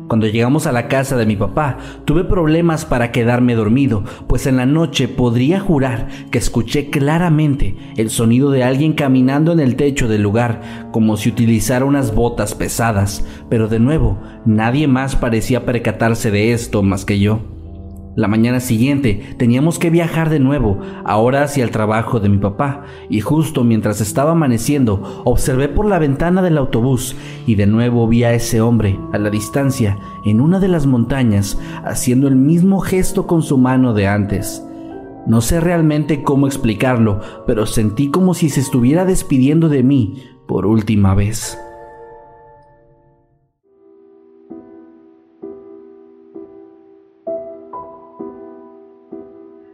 Cuando 0.10 0.26
llegamos 0.26 0.66
a 0.66 0.72
la 0.72 0.88
casa 0.88 1.16
de 1.18 1.28
mi 1.28 1.36
papá, 1.36 1.78
tuve 2.04 2.24
problemas 2.24 2.84
para 2.84 3.12
quedarme 3.12 3.54
dormido, 3.54 4.04
pues 4.28 4.48
en 4.48 4.58
la 4.58 4.66
noche 4.66 5.08
podría 5.08 5.60
jurar 5.60 6.08
que 6.32 6.40
escuché 6.40 6.90
claramente 6.90 7.78
el 7.96 8.10
sonido 8.10 8.50
de 8.50 8.64
alguien 8.64 8.94
caminando 8.94 9.52
en 9.52 9.60
el 9.60 9.76
techo 9.76 10.08
del 10.08 10.24
lugar, 10.24 10.90
como 10.92 11.16
si 11.16 11.30
utilizara 11.30 11.86
unas 11.86 12.16
botas 12.16 12.56
pesadas, 12.56 13.24
pero 13.52 13.68
de 13.68 13.78
nuevo, 13.78 14.20
nadie 14.46 14.88
más 14.88 15.16
parecía 15.16 15.64
percatarse 15.64 16.32
de 16.32 16.54
esto 16.54 16.82
más 16.82 17.06
que 17.06 17.20
yo. 17.20 17.59
La 18.16 18.28
mañana 18.28 18.60
siguiente 18.60 19.36
teníamos 19.38 19.80
que 19.80 19.90
viajar 19.90 20.30
de 20.30 20.40
nuevo, 20.40 20.80
ahora 21.06 21.44
hacia 21.44 21.64
el 21.64 21.72
trabajo 21.72 22.20
de 22.20 22.28
mi 22.28 22.38
papá, 22.38 22.84
y 23.10 23.22
justo 23.22 23.64
mientras 23.64 24.02
estaba 24.02 24.32
amaneciendo, 24.32 25.22
observé 25.26 25.70
por 25.70 25.86
la 25.86 26.00
ventana 26.00 26.42
del 26.42 26.58
autobús 26.58 27.16
y 27.46 27.56
de 27.56 27.68
nuevo 27.68 28.08
vi 28.08 28.24
a 28.24 28.34
ese 28.34 28.62
hombre, 28.62 29.00
a 29.14 29.20
la 29.20 29.30
distancia, 29.30 29.98
en 30.26 30.42
una 30.42 30.60
de 30.60 30.68
las 30.68 30.86
montañas, 30.86 31.60
haciendo 31.86 32.28
el 32.28 32.36
mismo 32.36 32.80
gesto 32.80 33.28
con 33.28 33.44
su 33.44 33.58
mano 33.58 33.94
de 33.94 34.08
antes. 34.08 34.66
No 35.28 35.42
sé 35.42 35.60
realmente 35.60 36.24
cómo 36.24 36.48
explicarlo, 36.48 37.22
pero 37.46 37.68
sentí 37.68 38.10
como 38.10 38.34
si 38.34 38.50
se 38.50 38.62
estuviera 38.62 39.06
despidiendo 39.06 39.70
de 39.70 39.84
mí 39.84 40.24
por 40.48 40.66
última 40.66 41.14
vez. 41.14 41.58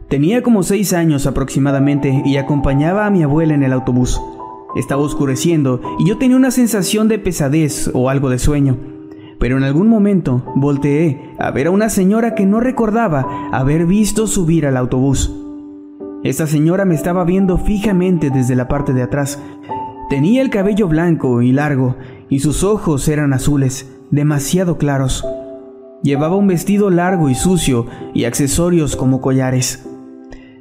Tenía 0.08 0.40
como 0.42 0.62
seis 0.62 0.92
años 0.92 1.26
aproximadamente 1.26 2.22
y 2.24 2.36
acompañaba 2.36 3.06
a 3.06 3.10
mi 3.10 3.24
abuela 3.24 3.54
en 3.54 3.64
el 3.64 3.72
autobús. 3.72 4.20
Estaba 4.76 5.02
oscureciendo 5.02 5.80
y 5.98 6.06
yo 6.06 6.16
tenía 6.16 6.36
una 6.36 6.52
sensación 6.52 7.08
de 7.08 7.18
pesadez 7.18 7.90
o 7.92 8.08
algo 8.08 8.30
de 8.30 8.38
sueño. 8.38 8.76
Pero 9.40 9.56
en 9.56 9.64
algún 9.64 9.88
momento 9.88 10.44
volteé 10.54 11.34
a 11.40 11.50
ver 11.50 11.66
a 11.66 11.70
una 11.72 11.88
señora 11.88 12.36
que 12.36 12.46
no 12.46 12.60
recordaba 12.60 13.48
haber 13.50 13.84
visto 13.84 14.28
subir 14.28 14.64
al 14.66 14.76
autobús. 14.76 15.34
Esta 16.22 16.46
señora 16.46 16.84
me 16.84 16.94
estaba 16.94 17.24
viendo 17.24 17.58
fijamente 17.58 18.30
desde 18.30 18.54
la 18.54 18.68
parte 18.68 18.92
de 18.92 19.02
atrás. 19.02 19.42
Tenía 20.08 20.40
el 20.40 20.50
cabello 20.50 20.86
blanco 20.86 21.42
y 21.42 21.50
largo 21.50 21.96
y 22.28 22.38
sus 22.38 22.62
ojos 22.62 23.08
eran 23.08 23.32
azules, 23.32 23.90
demasiado 24.12 24.78
claros. 24.78 25.26
Llevaba 26.04 26.36
un 26.36 26.46
vestido 26.46 26.90
largo 26.90 27.28
y 27.28 27.34
sucio 27.34 27.86
y 28.14 28.24
accesorios 28.24 28.94
como 28.94 29.20
collares. 29.20 29.84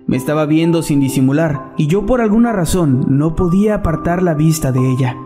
Me 0.07 0.17
estaba 0.17 0.45
viendo 0.45 0.83
sin 0.83 0.99
disimular 0.99 1.73
y 1.77 1.87
yo 1.87 2.05
por 2.05 2.21
alguna 2.21 2.53
razón 2.53 3.05
no 3.07 3.35
podía 3.35 3.75
apartar 3.75 4.21
la 4.21 4.35
vista 4.35 4.71
de 4.71 4.91
ella. 4.91 5.17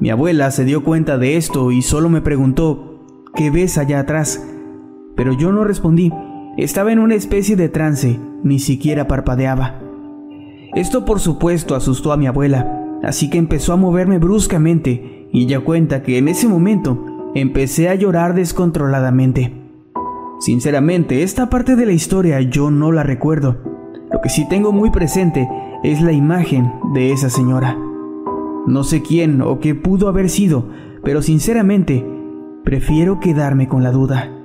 Mi 0.00 0.08
abuela 0.08 0.50
se 0.50 0.64
dio 0.64 0.82
cuenta 0.82 1.18
de 1.18 1.36
esto 1.36 1.70
y 1.70 1.82
solo 1.82 2.08
me 2.08 2.22
preguntó, 2.22 2.98
¿qué 3.34 3.50
ves 3.50 3.76
allá 3.76 4.00
atrás? 4.00 4.42
Pero 5.16 5.34
yo 5.34 5.52
no 5.52 5.64
respondí, 5.64 6.10
estaba 6.56 6.92
en 6.92 6.98
una 6.98 7.14
especie 7.14 7.56
de 7.56 7.68
trance, 7.68 8.18
ni 8.42 8.58
siquiera 8.58 9.06
parpadeaba. 9.06 9.80
Esto 10.74 11.04
por 11.04 11.20
supuesto 11.20 11.74
asustó 11.74 12.12
a 12.12 12.16
mi 12.16 12.26
abuela, 12.26 12.98
así 13.02 13.28
que 13.28 13.36
empezó 13.36 13.74
a 13.74 13.76
moverme 13.76 14.18
bruscamente 14.18 15.28
y 15.30 15.44
ella 15.44 15.60
cuenta 15.60 16.02
que 16.02 16.16
en 16.16 16.28
ese 16.28 16.48
momento 16.48 17.32
empecé 17.34 17.90
a 17.90 17.94
llorar 17.94 18.34
descontroladamente. 18.34 19.60
Sinceramente, 20.38 21.22
esta 21.22 21.50
parte 21.50 21.76
de 21.76 21.84
la 21.84 21.92
historia 21.92 22.40
yo 22.40 22.70
no 22.70 22.92
la 22.92 23.02
recuerdo, 23.02 23.58
lo 24.12 24.20
que 24.20 24.28
sí 24.28 24.46
tengo 24.48 24.72
muy 24.72 24.90
presente 24.90 25.48
es 25.82 26.02
la 26.02 26.12
imagen 26.12 26.72
de 26.94 27.12
esa 27.12 27.30
señora. 27.30 27.76
No 28.66 28.84
sé 28.84 29.02
quién 29.02 29.40
o 29.40 29.60
qué 29.60 29.74
pudo 29.74 30.08
haber 30.08 30.28
sido, 30.28 30.64
pero 31.04 31.22
sinceramente 31.22 32.04
prefiero 32.64 33.20
quedarme 33.20 33.68
con 33.68 33.82
la 33.82 33.90
duda. 33.90 34.36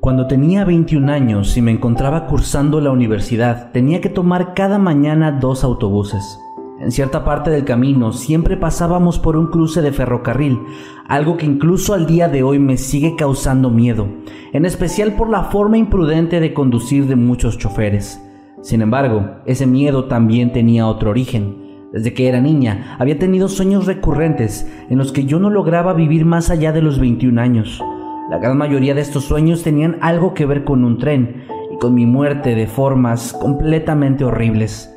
Cuando 0.00 0.28
tenía 0.28 0.64
21 0.64 1.12
años 1.12 1.56
y 1.56 1.62
me 1.62 1.72
encontraba 1.72 2.26
cursando 2.26 2.80
la 2.80 2.92
universidad, 2.92 3.72
tenía 3.72 4.00
que 4.00 4.08
tomar 4.08 4.54
cada 4.54 4.78
mañana 4.78 5.32
dos 5.32 5.64
autobuses. 5.64 6.38
En 6.78 6.92
cierta 6.92 7.24
parte 7.24 7.50
del 7.50 7.64
camino 7.64 8.12
siempre 8.12 8.58
pasábamos 8.58 9.18
por 9.18 9.36
un 9.36 9.46
cruce 9.46 9.80
de 9.80 9.92
ferrocarril, 9.92 10.60
algo 11.08 11.38
que 11.38 11.46
incluso 11.46 11.94
al 11.94 12.06
día 12.06 12.28
de 12.28 12.42
hoy 12.42 12.58
me 12.58 12.76
sigue 12.76 13.16
causando 13.16 13.70
miedo, 13.70 14.06
en 14.52 14.66
especial 14.66 15.14
por 15.14 15.30
la 15.30 15.44
forma 15.44 15.78
imprudente 15.78 16.38
de 16.38 16.52
conducir 16.52 17.06
de 17.06 17.16
muchos 17.16 17.56
choferes. 17.56 18.20
Sin 18.60 18.82
embargo, 18.82 19.36
ese 19.46 19.66
miedo 19.66 20.04
también 20.04 20.52
tenía 20.52 20.86
otro 20.86 21.10
origen. 21.10 21.56
Desde 21.92 22.12
que 22.12 22.28
era 22.28 22.42
niña 22.42 22.96
había 22.98 23.18
tenido 23.18 23.48
sueños 23.48 23.86
recurrentes 23.86 24.70
en 24.90 24.98
los 24.98 25.12
que 25.12 25.24
yo 25.24 25.38
no 25.38 25.48
lograba 25.48 25.94
vivir 25.94 26.26
más 26.26 26.50
allá 26.50 26.72
de 26.72 26.82
los 26.82 26.98
21 26.98 27.40
años. 27.40 27.80
La 28.28 28.38
gran 28.38 28.58
mayoría 28.58 28.94
de 28.94 29.00
estos 29.00 29.24
sueños 29.24 29.62
tenían 29.62 29.96
algo 30.02 30.34
que 30.34 30.44
ver 30.44 30.64
con 30.64 30.84
un 30.84 30.98
tren 30.98 31.44
y 31.72 31.78
con 31.78 31.94
mi 31.94 32.04
muerte 32.04 32.54
de 32.54 32.66
formas 32.66 33.32
completamente 33.32 34.24
horribles. 34.24 34.95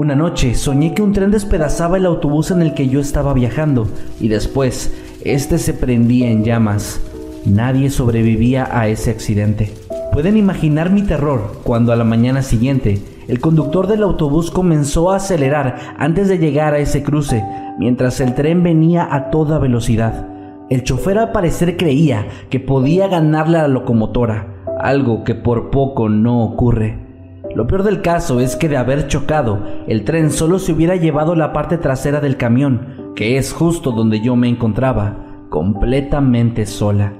Una 0.00 0.16
noche 0.16 0.54
soñé 0.54 0.94
que 0.94 1.02
un 1.02 1.12
tren 1.12 1.30
despedazaba 1.30 1.98
el 1.98 2.06
autobús 2.06 2.50
en 2.50 2.62
el 2.62 2.72
que 2.72 2.88
yo 2.88 3.00
estaba 3.00 3.34
viajando 3.34 3.86
y 4.18 4.28
después 4.28 4.96
este 5.26 5.58
se 5.58 5.74
prendía 5.74 6.30
en 6.30 6.42
llamas. 6.42 7.02
Nadie 7.44 7.90
sobrevivía 7.90 8.66
a 8.72 8.88
ese 8.88 9.10
accidente. 9.10 9.74
Pueden 10.14 10.38
imaginar 10.38 10.88
mi 10.88 11.02
terror 11.02 11.60
cuando 11.64 11.92
a 11.92 11.96
la 11.96 12.04
mañana 12.04 12.40
siguiente 12.40 13.02
el 13.28 13.40
conductor 13.40 13.88
del 13.88 14.02
autobús 14.02 14.50
comenzó 14.50 15.10
a 15.10 15.16
acelerar 15.16 15.76
antes 15.98 16.28
de 16.28 16.38
llegar 16.38 16.72
a 16.72 16.78
ese 16.78 17.02
cruce, 17.02 17.44
mientras 17.78 18.22
el 18.22 18.34
tren 18.34 18.62
venía 18.62 19.06
a 19.14 19.28
toda 19.28 19.58
velocidad. 19.58 20.26
El 20.70 20.82
chofer 20.82 21.18
al 21.18 21.32
parecer 21.32 21.76
creía 21.76 22.26
que 22.48 22.58
podía 22.58 23.06
ganarle 23.06 23.58
a 23.58 23.62
la 23.62 23.68
locomotora, 23.68 24.64
algo 24.80 25.24
que 25.24 25.34
por 25.34 25.68
poco 25.68 26.08
no 26.08 26.42
ocurre. 26.42 27.09
Lo 27.54 27.66
peor 27.66 27.82
del 27.82 28.00
caso 28.00 28.38
es 28.38 28.54
que 28.54 28.68
de 28.68 28.76
haber 28.76 29.08
chocado, 29.08 29.60
el 29.88 30.04
tren 30.04 30.30
solo 30.30 30.60
se 30.60 30.72
hubiera 30.72 30.94
llevado 30.94 31.34
la 31.34 31.52
parte 31.52 31.78
trasera 31.78 32.20
del 32.20 32.36
camión, 32.36 33.12
que 33.16 33.38
es 33.38 33.52
justo 33.52 33.90
donde 33.90 34.20
yo 34.20 34.36
me 34.36 34.48
encontraba, 34.48 35.46
completamente 35.48 36.64
sola. 36.64 37.12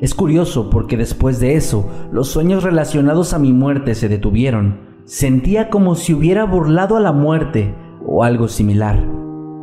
Es 0.00 0.14
curioso 0.14 0.70
porque 0.70 0.96
después 0.96 1.40
de 1.40 1.56
eso, 1.56 1.86
los 2.10 2.28
sueños 2.28 2.62
relacionados 2.64 3.34
a 3.34 3.38
mi 3.38 3.52
muerte 3.52 3.94
se 3.94 4.08
detuvieron. 4.08 4.80
Sentía 5.04 5.68
como 5.68 5.94
si 5.94 6.14
hubiera 6.14 6.44
burlado 6.44 6.96
a 6.96 7.00
la 7.00 7.12
muerte 7.12 7.74
o 8.06 8.24
algo 8.24 8.48
similar. 8.48 8.98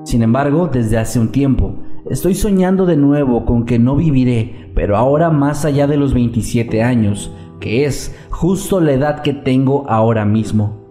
Sin 0.04 0.22
embargo, 0.22 0.70
desde 0.72 1.00
hace 1.00 1.20
un 1.20 1.30
tiempo, 1.30 1.80
estoy 2.08 2.36
soñando 2.36 2.86
de 2.86 2.98
nuevo 2.98 3.46
con 3.46 3.66
que 3.66 3.80
no 3.80 3.96
viviré, 3.96 4.72
pero 4.76 4.96
ahora 4.96 5.32
más 5.32 5.66
allá 5.66 5.88
de 5.88 5.98
los 5.98 6.14
27 6.14 6.84
años, 6.84 7.34
que 7.60 7.86
es 7.86 8.16
justo 8.30 8.80
la 8.80 8.94
edad 8.94 9.22
que 9.22 9.34
tengo 9.34 9.90
ahora 9.90 10.26
mismo. 10.26 10.86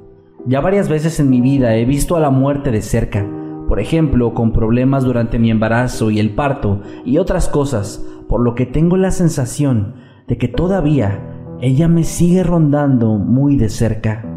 Ya 0.46 0.60
varias 0.60 0.88
veces 0.88 1.18
en 1.20 1.30
mi 1.30 1.40
vida 1.40 1.76
he 1.76 1.84
visto 1.84 2.16
a 2.16 2.20
la 2.20 2.30
muerte 2.30 2.70
de 2.70 2.82
cerca, 2.82 3.26
por 3.68 3.80
ejemplo, 3.80 4.32
con 4.32 4.52
problemas 4.52 5.04
durante 5.04 5.38
mi 5.38 5.50
embarazo 5.50 6.10
y 6.10 6.20
el 6.20 6.34
parto 6.34 6.82
y 7.04 7.18
otras 7.18 7.48
cosas, 7.48 8.04
por 8.28 8.40
lo 8.40 8.54
que 8.54 8.66
tengo 8.66 8.96
la 8.96 9.10
sensación 9.10 9.94
de 10.28 10.38
que 10.38 10.48
todavía 10.48 11.20
ella 11.60 11.88
me 11.88 12.04
sigue 12.04 12.42
rondando 12.42 13.18
muy 13.18 13.56
de 13.56 13.68
cerca. 13.68 14.35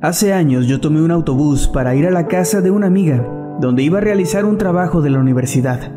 Hace 0.00 0.32
años 0.32 0.68
yo 0.68 0.80
tomé 0.80 1.02
un 1.02 1.10
autobús 1.10 1.66
para 1.66 1.96
ir 1.96 2.06
a 2.06 2.12
la 2.12 2.28
casa 2.28 2.60
de 2.60 2.70
una 2.70 2.86
amiga, 2.86 3.26
donde 3.60 3.82
iba 3.82 3.98
a 3.98 4.00
realizar 4.00 4.44
un 4.44 4.56
trabajo 4.56 5.02
de 5.02 5.10
la 5.10 5.18
universidad. 5.18 5.92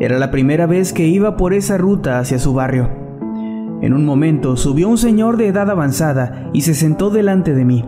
Era 0.00 0.18
la 0.18 0.32
primera 0.32 0.66
vez 0.66 0.92
que 0.92 1.06
iba 1.06 1.36
por 1.36 1.54
esa 1.54 1.78
ruta 1.78 2.18
hacia 2.18 2.40
su 2.40 2.52
barrio. 2.52 2.90
En 3.80 3.92
un 3.92 4.04
momento 4.04 4.56
subió 4.56 4.88
un 4.88 4.98
señor 4.98 5.36
de 5.36 5.46
edad 5.46 5.70
avanzada 5.70 6.50
y 6.52 6.62
se 6.62 6.74
sentó 6.74 7.10
delante 7.10 7.54
de 7.54 7.64
mí. 7.64 7.84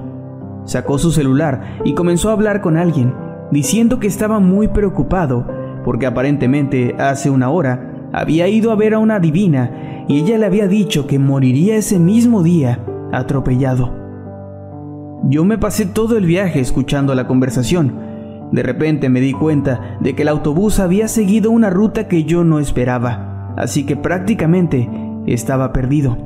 Sacó 0.66 0.98
su 0.98 1.10
celular 1.10 1.80
y 1.84 1.94
comenzó 1.94 2.30
a 2.30 2.34
hablar 2.34 2.60
con 2.60 2.76
alguien, 2.76 3.12
diciendo 3.50 3.98
que 3.98 4.06
estaba 4.06 4.38
muy 4.38 4.68
preocupado 4.68 5.48
porque 5.84 6.06
aparentemente 6.06 6.94
hace 6.96 7.28
una 7.28 7.50
hora 7.50 8.08
había 8.12 8.46
ido 8.46 8.70
a 8.70 8.76
ver 8.76 8.94
a 8.94 9.00
una 9.00 9.18
divina 9.18 10.04
y 10.06 10.20
ella 10.20 10.38
le 10.38 10.46
había 10.46 10.68
dicho 10.68 11.08
que 11.08 11.18
moriría 11.18 11.74
ese 11.74 11.98
mismo 11.98 12.44
día 12.44 12.78
atropellado. 13.12 14.05
Yo 15.24 15.44
me 15.44 15.58
pasé 15.58 15.86
todo 15.86 16.16
el 16.16 16.26
viaje 16.26 16.60
escuchando 16.60 17.14
la 17.14 17.26
conversación, 17.26 18.06
de 18.52 18.62
repente 18.62 19.08
me 19.08 19.20
di 19.20 19.32
cuenta 19.32 19.98
de 20.00 20.14
que 20.14 20.22
el 20.22 20.28
autobús 20.28 20.78
había 20.78 21.08
seguido 21.08 21.50
una 21.50 21.68
ruta 21.68 22.06
que 22.06 22.24
yo 22.24 22.44
no 22.44 22.60
esperaba, 22.60 23.54
así 23.56 23.84
que 23.84 23.96
prácticamente 23.96 24.88
estaba 25.26 25.72
perdido. 25.72 26.16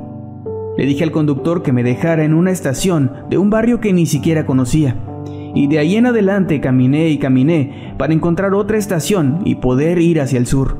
Le 0.76 0.84
dije 0.84 1.02
al 1.02 1.12
conductor 1.12 1.62
que 1.62 1.72
me 1.72 1.82
dejara 1.82 2.24
en 2.24 2.34
una 2.34 2.50
estación 2.50 3.12
de 3.30 3.38
un 3.38 3.48
barrio 3.48 3.80
que 3.80 3.92
ni 3.92 4.06
siquiera 4.06 4.44
conocía, 4.44 4.96
y 5.54 5.66
de 5.66 5.78
ahí 5.78 5.96
en 5.96 6.06
adelante 6.06 6.60
caminé 6.60 7.08
y 7.08 7.18
caminé 7.18 7.94
para 7.98 8.12
encontrar 8.12 8.54
otra 8.54 8.76
estación 8.76 9.40
y 9.44 9.56
poder 9.56 9.98
ir 9.98 10.20
hacia 10.20 10.38
el 10.38 10.46
sur. 10.46 10.76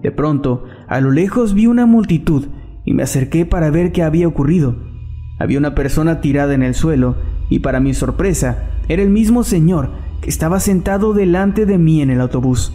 De 0.00 0.12
pronto, 0.12 0.64
a 0.88 1.00
lo 1.00 1.10
lejos 1.10 1.54
vi 1.54 1.66
una 1.66 1.86
multitud 1.86 2.46
y 2.84 2.94
me 2.94 3.02
acerqué 3.02 3.46
para 3.46 3.70
ver 3.70 3.92
qué 3.92 4.02
había 4.02 4.28
ocurrido. 4.28 4.91
Había 5.38 5.58
una 5.58 5.74
persona 5.74 6.20
tirada 6.20 6.54
en 6.54 6.62
el 6.62 6.74
suelo 6.74 7.16
y 7.48 7.60
para 7.60 7.80
mi 7.80 7.94
sorpresa 7.94 8.70
era 8.88 9.02
el 9.02 9.10
mismo 9.10 9.44
señor 9.44 9.90
que 10.20 10.30
estaba 10.30 10.60
sentado 10.60 11.14
delante 11.14 11.66
de 11.66 11.78
mí 11.78 12.00
en 12.00 12.10
el 12.10 12.20
autobús. 12.20 12.72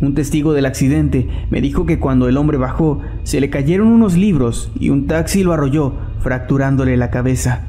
Un 0.00 0.14
testigo 0.14 0.52
del 0.52 0.66
accidente 0.66 1.26
me 1.50 1.60
dijo 1.60 1.86
que 1.86 1.98
cuando 1.98 2.28
el 2.28 2.36
hombre 2.36 2.58
bajó 2.58 3.00
se 3.22 3.40
le 3.40 3.48
cayeron 3.48 3.88
unos 3.88 4.16
libros 4.16 4.70
y 4.78 4.90
un 4.90 5.06
taxi 5.06 5.42
lo 5.42 5.54
arrolló, 5.54 5.94
fracturándole 6.20 6.96
la 6.96 7.10
cabeza. 7.10 7.66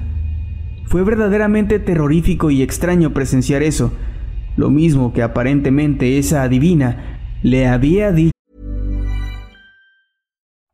Fue 0.86 1.04
verdaderamente 1.04 1.80
terrorífico 1.80 2.52
y 2.52 2.62
extraño 2.62 3.14
presenciar 3.14 3.64
eso, 3.64 3.94
lo 4.58 4.70
mismo 4.70 5.14
que 5.14 5.24
aparentemente 5.24 6.18
esa 6.18 6.44
adivina 6.44 7.20
le 7.44 7.68
había 7.68 8.12
dicho. 8.12 8.37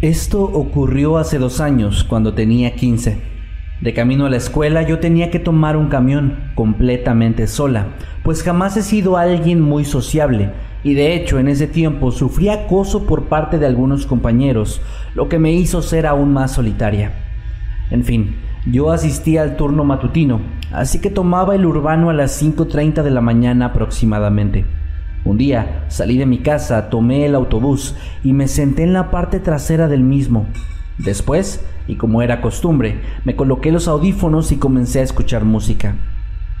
Esto 0.00 0.44
ocurrió 0.44 1.18
hace 1.18 1.40
dos 1.40 1.60
años, 1.60 2.04
cuando 2.04 2.32
tenía 2.32 2.76
15. 2.76 3.18
De 3.80 3.94
camino 3.94 4.26
a 4.26 4.30
la 4.30 4.36
escuela 4.36 4.82
yo 4.82 5.00
tenía 5.00 5.32
que 5.32 5.40
tomar 5.40 5.76
un 5.76 5.88
camión 5.88 6.52
completamente 6.54 7.48
sola, 7.48 7.88
pues 8.22 8.44
jamás 8.44 8.76
he 8.76 8.82
sido 8.82 9.16
alguien 9.16 9.60
muy 9.60 9.84
sociable 9.84 10.50
y 10.84 10.94
de 10.94 11.16
hecho 11.16 11.40
en 11.40 11.48
ese 11.48 11.66
tiempo 11.66 12.12
sufrí 12.12 12.48
acoso 12.48 13.06
por 13.06 13.24
parte 13.24 13.58
de 13.58 13.66
algunos 13.66 14.06
compañeros, 14.06 14.80
lo 15.16 15.28
que 15.28 15.40
me 15.40 15.50
hizo 15.50 15.82
ser 15.82 16.06
aún 16.06 16.32
más 16.32 16.52
solitaria. 16.52 17.14
En 17.90 18.04
fin, 18.04 18.36
yo 18.70 18.92
asistía 18.92 19.42
al 19.42 19.56
turno 19.56 19.82
matutino, 19.82 20.40
así 20.70 21.00
que 21.00 21.10
tomaba 21.10 21.56
el 21.56 21.66
urbano 21.66 22.08
a 22.08 22.14
las 22.14 22.40
5.30 22.40 23.02
de 23.02 23.10
la 23.10 23.20
mañana 23.20 23.66
aproximadamente. 23.66 24.64
Un 25.24 25.36
día 25.36 25.84
salí 25.88 26.16
de 26.16 26.26
mi 26.26 26.38
casa, 26.38 26.88
tomé 26.90 27.26
el 27.26 27.34
autobús 27.34 27.94
y 28.22 28.32
me 28.32 28.48
senté 28.48 28.84
en 28.84 28.92
la 28.92 29.10
parte 29.10 29.40
trasera 29.40 29.88
del 29.88 30.02
mismo. 30.02 30.46
Después, 30.98 31.64
y 31.86 31.96
como 31.96 32.22
era 32.22 32.40
costumbre, 32.40 33.00
me 33.24 33.36
coloqué 33.36 33.72
los 33.72 33.88
audífonos 33.88 34.52
y 34.52 34.56
comencé 34.56 35.00
a 35.00 35.04
escuchar 35.04 35.44
música. 35.44 35.96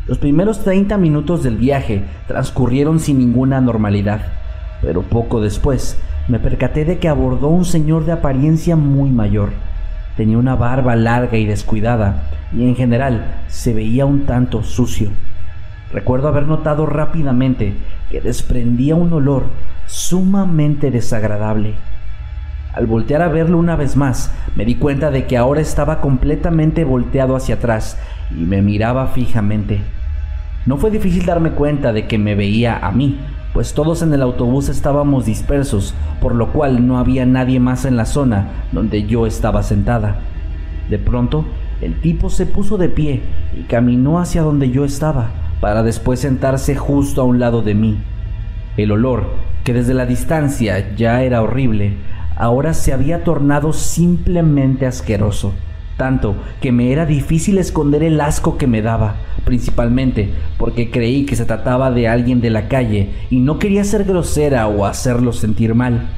Los 0.06 0.18
primeros 0.18 0.64
30 0.64 0.96
minutos 0.96 1.42
del 1.42 1.56
viaje 1.56 2.02
transcurrieron 2.26 2.98
sin 2.98 3.18
ninguna 3.18 3.60
normalidad, 3.60 4.20
pero 4.80 5.02
poco 5.02 5.40
después 5.40 5.98
me 6.28 6.38
percaté 6.38 6.84
de 6.84 6.98
que 6.98 7.08
abordó 7.08 7.48
un 7.48 7.64
señor 7.64 8.04
de 8.04 8.12
apariencia 8.12 8.76
muy 8.76 9.10
mayor. 9.10 9.50
Tenía 10.16 10.38
una 10.38 10.56
barba 10.56 10.96
larga 10.96 11.36
y 11.36 11.46
descuidada, 11.46 12.22
y 12.52 12.62
en 12.64 12.74
general 12.74 13.42
se 13.48 13.74
veía 13.74 14.06
un 14.06 14.26
tanto 14.26 14.62
sucio. 14.62 15.10
Recuerdo 15.92 16.28
haber 16.28 16.46
notado 16.46 16.84
rápidamente 16.86 17.74
que 18.10 18.20
desprendía 18.20 18.94
un 18.94 19.12
olor 19.12 19.44
sumamente 19.86 20.90
desagradable. 20.90 21.74
Al 22.74 22.86
voltear 22.86 23.22
a 23.22 23.28
verlo 23.28 23.58
una 23.58 23.74
vez 23.74 23.96
más, 23.96 24.30
me 24.54 24.64
di 24.64 24.74
cuenta 24.74 25.10
de 25.10 25.26
que 25.26 25.36
ahora 25.36 25.60
estaba 25.60 26.00
completamente 26.00 26.84
volteado 26.84 27.36
hacia 27.36 27.56
atrás 27.56 27.98
y 28.30 28.44
me 28.44 28.60
miraba 28.60 29.08
fijamente. 29.08 29.80
No 30.66 30.76
fue 30.76 30.90
difícil 30.90 31.24
darme 31.24 31.52
cuenta 31.52 31.92
de 31.92 32.06
que 32.06 32.18
me 32.18 32.34
veía 32.34 32.78
a 32.78 32.92
mí, 32.92 33.18
pues 33.54 33.72
todos 33.72 34.02
en 34.02 34.12
el 34.12 34.20
autobús 34.20 34.68
estábamos 34.68 35.24
dispersos, 35.24 35.94
por 36.20 36.34
lo 36.34 36.52
cual 36.52 36.86
no 36.86 36.98
había 36.98 37.24
nadie 37.24 37.58
más 37.58 37.86
en 37.86 37.96
la 37.96 38.04
zona 38.04 38.48
donde 38.72 39.04
yo 39.06 39.26
estaba 39.26 39.62
sentada. 39.62 40.20
De 40.90 40.98
pronto, 40.98 41.46
el 41.80 42.00
tipo 42.00 42.28
se 42.28 42.44
puso 42.44 42.76
de 42.76 42.90
pie 42.90 43.22
y 43.58 43.62
caminó 43.62 44.18
hacia 44.18 44.42
donde 44.42 44.70
yo 44.70 44.84
estaba, 44.84 45.30
para 45.60 45.82
después 45.82 46.20
sentarse 46.20 46.76
justo 46.76 47.20
a 47.20 47.24
un 47.24 47.38
lado 47.38 47.62
de 47.62 47.74
mí. 47.74 47.98
El 48.76 48.92
olor, 48.92 49.26
que 49.64 49.72
desde 49.72 49.94
la 49.94 50.06
distancia 50.06 50.94
ya 50.94 51.22
era 51.22 51.42
horrible, 51.42 51.94
ahora 52.36 52.74
se 52.74 52.92
había 52.92 53.24
tornado 53.24 53.72
simplemente 53.72 54.86
asqueroso, 54.86 55.52
tanto 55.96 56.36
que 56.60 56.70
me 56.70 56.92
era 56.92 57.04
difícil 57.04 57.58
esconder 57.58 58.04
el 58.04 58.20
asco 58.20 58.56
que 58.56 58.68
me 58.68 58.82
daba, 58.82 59.16
principalmente 59.44 60.32
porque 60.56 60.90
creí 60.90 61.26
que 61.26 61.34
se 61.34 61.44
trataba 61.44 61.90
de 61.90 62.06
alguien 62.06 62.40
de 62.40 62.50
la 62.50 62.68
calle 62.68 63.10
y 63.30 63.40
no 63.40 63.58
quería 63.58 63.82
ser 63.82 64.04
grosera 64.04 64.68
o 64.68 64.86
hacerlo 64.86 65.32
sentir 65.32 65.74
mal. 65.74 66.08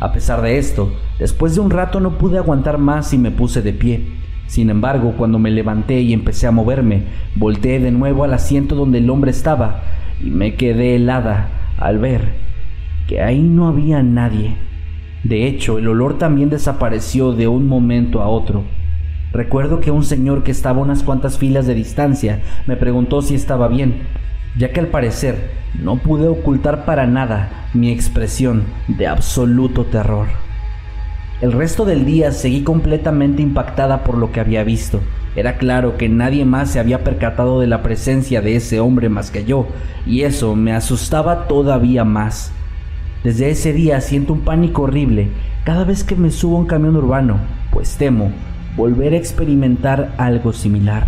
A 0.00 0.12
pesar 0.12 0.42
de 0.42 0.58
esto, 0.58 0.92
después 1.18 1.54
de 1.54 1.60
un 1.60 1.70
rato 1.70 2.00
no 2.00 2.18
pude 2.18 2.38
aguantar 2.38 2.78
más 2.78 3.12
y 3.14 3.18
me 3.18 3.30
puse 3.30 3.62
de 3.62 3.72
pie. 3.72 4.23
Sin 4.46 4.70
embargo, 4.70 5.14
cuando 5.16 5.38
me 5.38 5.50
levanté 5.50 6.00
y 6.00 6.12
empecé 6.12 6.46
a 6.46 6.52
moverme, 6.52 7.02
volteé 7.34 7.80
de 7.80 7.90
nuevo 7.90 8.24
al 8.24 8.34
asiento 8.34 8.74
donde 8.74 8.98
el 8.98 9.10
hombre 9.10 9.30
estaba 9.30 9.82
y 10.22 10.30
me 10.30 10.54
quedé 10.54 10.96
helada 10.96 11.48
al 11.78 11.98
ver 11.98 12.44
que 13.06 13.20
ahí 13.20 13.42
no 13.42 13.68
había 13.68 14.02
nadie. 14.02 14.56
De 15.22 15.46
hecho, 15.46 15.78
el 15.78 15.88
olor 15.88 16.18
también 16.18 16.50
desapareció 16.50 17.32
de 17.32 17.48
un 17.48 17.66
momento 17.66 18.22
a 18.22 18.28
otro. 18.28 18.64
Recuerdo 19.32 19.80
que 19.80 19.90
un 19.90 20.04
señor 20.04 20.44
que 20.44 20.52
estaba 20.52 20.78
a 20.78 20.84
unas 20.84 21.02
cuantas 21.02 21.38
filas 21.38 21.66
de 21.66 21.74
distancia 21.74 22.40
me 22.66 22.76
preguntó 22.76 23.20
si 23.20 23.34
estaba 23.34 23.68
bien, 23.68 24.02
ya 24.56 24.72
que 24.72 24.80
al 24.80 24.88
parecer 24.88 25.50
no 25.82 25.96
pude 25.96 26.28
ocultar 26.28 26.84
para 26.84 27.06
nada 27.06 27.68
mi 27.74 27.90
expresión 27.90 28.64
de 28.86 29.06
absoluto 29.06 29.84
terror. 29.84 30.28
El 31.40 31.52
resto 31.52 31.84
del 31.84 32.04
día 32.04 32.30
seguí 32.32 32.62
completamente 32.62 33.42
impactada 33.42 34.04
por 34.04 34.16
lo 34.16 34.30
que 34.30 34.40
había 34.40 34.64
visto. 34.64 35.00
Era 35.36 35.58
claro 35.58 35.96
que 35.96 36.08
nadie 36.08 36.44
más 36.44 36.70
se 36.70 36.78
había 36.78 37.02
percatado 37.02 37.60
de 37.60 37.66
la 37.66 37.82
presencia 37.82 38.40
de 38.40 38.56
ese 38.56 38.78
hombre 38.78 39.08
más 39.08 39.30
que 39.30 39.44
yo, 39.44 39.66
y 40.06 40.22
eso 40.22 40.54
me 40.54 40.72
asustaba 40.72 41.48
todavía 41.48 42.04
más. 42.04 42.52
Desde 43.24 43.50
ese 43.50 43.72
día 43.72 44.00
siento 44.00 44.32
un 44.32 44.40
pánico 44.42 44.82
horrible 44.82 45.28
cada 45.64 45.84
vez 45.84 46.04
que 46.04 46.14
me 46.14 46.30
subo 46.30 46.56
a 46.56 46.60
un 46.60 46.66
camión 46.66 46.94
urbano, 46.94 47.38
pues 47.72 47.96
temo 47.96 48.30
volver 48.76 49.14
a 49.14 49.16
experimentar 49.16 50.14
algo 50.18 50.52
similar. 50.52 51.06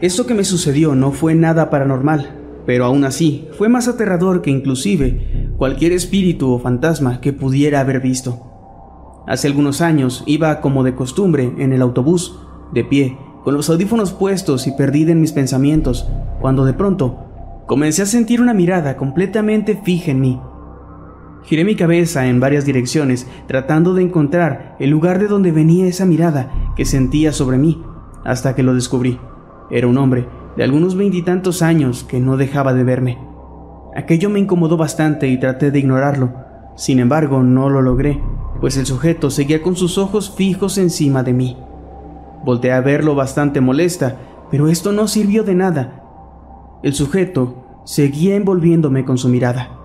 Esto 0.00 0.26
que 0.26 0.34
me 0.34 0.44
sucedió 0.44 0.94
no 0.94 1.10
fue 1.12 1.34
nada 1.34 1.70
paranormal, 1.70 2.37
pero 2.68 2.84
aún 2.84 3.04
así 3.04 3.48
fue 3.56 3.70
más 3.70 3.88
aterrador 3.88 4.42
que 4.42 4.50
inclusive 4.50 5.54
cualquier 5.56 5.92
espíritu 5.92 6.52
o 6.52 6.58
fantasma 6.58 7.18
que 7.22 7.32
pudiera 7.32 7.80
haber 7.80 7.98
visto. 7.98 9.22
Hace 9.26 9.46
algunos 9.46 9.80
años 9.80 10.22
iba 10.26 10.60
como 10.60 10.84
de 10.84 10.94
costumbre 10.94 11.50
en 11.56 11.72
el 11.72 11.80
autobús, 11.80 12.38
de 12.74 12.84
pie, 12.84 13.16
con 13.42 13.54
los 13.54 13.70
audífonos 13.70 14.12
puestos 14.12 14.66
y 14.66 14.72
perdida 14.72 15.12
en 15.12 15.20
mis 15.22 15.32
pensamientos, 15.32 16.06
cuando 16.42 16.66
de 16.66 16.74
pronto 16.74 17.64
comencé 17.66 18.02
a 18.02 18.06
sentir 18.06 18.38
una 18.38 18.52
mirada 18.52 18.98
completamente 18.98 19.80
fija 19.82 20.10
en 20.10 20.20
mí. 20.20 20.38
Giré 21.44 21.64
mi 21.64 21.74
cabeza 21.74 22.26
en 22.26 22.38
varias 22.38 22.66
direcciones 22.66 23.26
tratando 23.46 23.94
de 23.94 24.02
encontrar 24.02 24.76
el 24.78 24.90
lugar 24.90 25.20
de 25.20 25.28
donde 25.28 25.52
venía 25.52 25.86
esa 25.86 26.04
mirada 26.04 26.52
que 26.76 26.84
sentía 26.84 27.32
sobre 27.32 27.56
mí, 27.56 27.82
hasta 28.26 28.54
que 28.54 28.62
lo 28.62 28.74
descubrí. 28.74 29.18
Era 29.70 29.86
un 29.86 29.96
hombre 29.96 30.28
de 30.58 30.64
algunos 30.64 30.96
veintitantos 30.96 31.62
años 31.62 32.02
que 32.02 32.18
no 32.18 32.36
dejaba 32.36 32.74
de 32.74 32.82
verme. 32.82 33.16
Aquello 33.94 34.28
me 34.28 34.40
incomodó 34.40 34.76
bastante 34.76 35.28
y 35.28 35.38
traté 35.38 35.70
de 35.70 35.78
ignorarlo. 35.78 36.34
Sin 36.74 36.98
embargo, 36.98 37.44
no 37.44 37.70
lo 37.70 37.80
logré, 37.80 38.20
pues 38.60 38.76
el 38.76 38.84
sujeto 38.84 39.30
seguía 39.30 39.62
con 39.62 39.76
sus 39.76 39.98
ojos 39.98 40.34
fijos 40.34 40.76
encima 40.76 41.22
de 41.22 41.32
mí. 41.32 41.56
Volteé 42.44 42.72
a 42.72 42.80
verlo 42.80 43.14
bastante 43.14 43.60
molesta, 43.60 44.16
pero 44.50 44.66
esto 44.66 44.90
no 44.90 45.06
sirvió 45.06 45.44
de 45.44 45.54
nada. 45.54 46.02
El 46.82 46.92
sujeto 46.92 47.82
seguía 47.84 48.34
envolviéndome 48.34 49.04
con 49.04 49.16
su 49.16 49.28
mirada. 49.28 49.78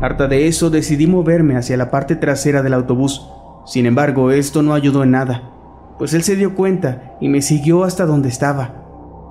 Harta 0.00 0.26
de 0.26 0.48
eso, 0.48 0.70
decidí 0.70 1.06
moverme 1.06 1.58
hacia 1.58 1.76
la 1.76 1.90
parte 1.90 2.16
trasera 2.16 2.62
del 2.62 2.72
autobús. 2.72 3.28
Sin 3.66 3.84
embargo, 3.84 4.30
esto 4.30 4.62
no 4.62 4.72
ayudó 4.72 5.02
en 5.02 5.10
nada 5.10 5.53
pues 5.98 6.14
él 6.14 6.22
se 6.22 6.36
dio 6.36 6.54
cuenta 6.54 7.16
y 7.20 7.28
me 7.28 7.42
siguió 7.42 7.84
hasta 7.84 8.06
donde 8.06 8.28
estaba. 8.28 8.82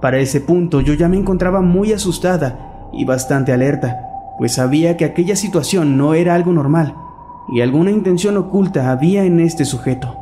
Para 0.02 0.20
ese 0.20 0.42
punto 0.42 0.82
yo 0.82 0.94
ya 0.94 1.08
me 1.08 1.18
encontraba 1.18 1.62
muy 1.62 1.94
asustada 1.94 2.90
y 2.92 3.06
bastante 3.06 3.54
alerta, 3.54 4.10
pues 4.38 4.54
sabía 4.54 4.98
que 4.98 5.06
aquella 5.06 5.36
situación 5.36 5.98
no 5.98 6.14
era 6.14 6.36
algo 6.36 6.52
normal 6.52 6.96
y 7.50 7.62
alguna 7.62 7.92
intención 7.92 8.38
oculta 8.38 8.92
había 8.92 9.26
en 9.26 9.40
este 9.40 9.66
sujeto. 9.66 10.20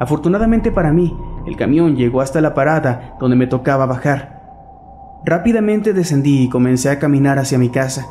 Afortunadamente 0.00 0.72
para 0.72 0.92
mí, 0.92 1.16
el 1.46 1.56
camión 1.56 1.96
llegó 1.96 2.20
hasta 2.20 2.40
la 2.40 2.54
parada 2.54 3.16
donde 3.20 3.36
me 3.36 3.46
tocaba 3.46 3.86
bajar. 3.86 4.42
Rápidamente 5.24 5.92
descendí 5.92 6.42
y 6.42 6.48
comencé 6.48 6.90
a 6.90 6.98
caminar 6.98 7.38
hacia 7.38 7.58
mi 7.58 7.70
casa, 7.70 8.06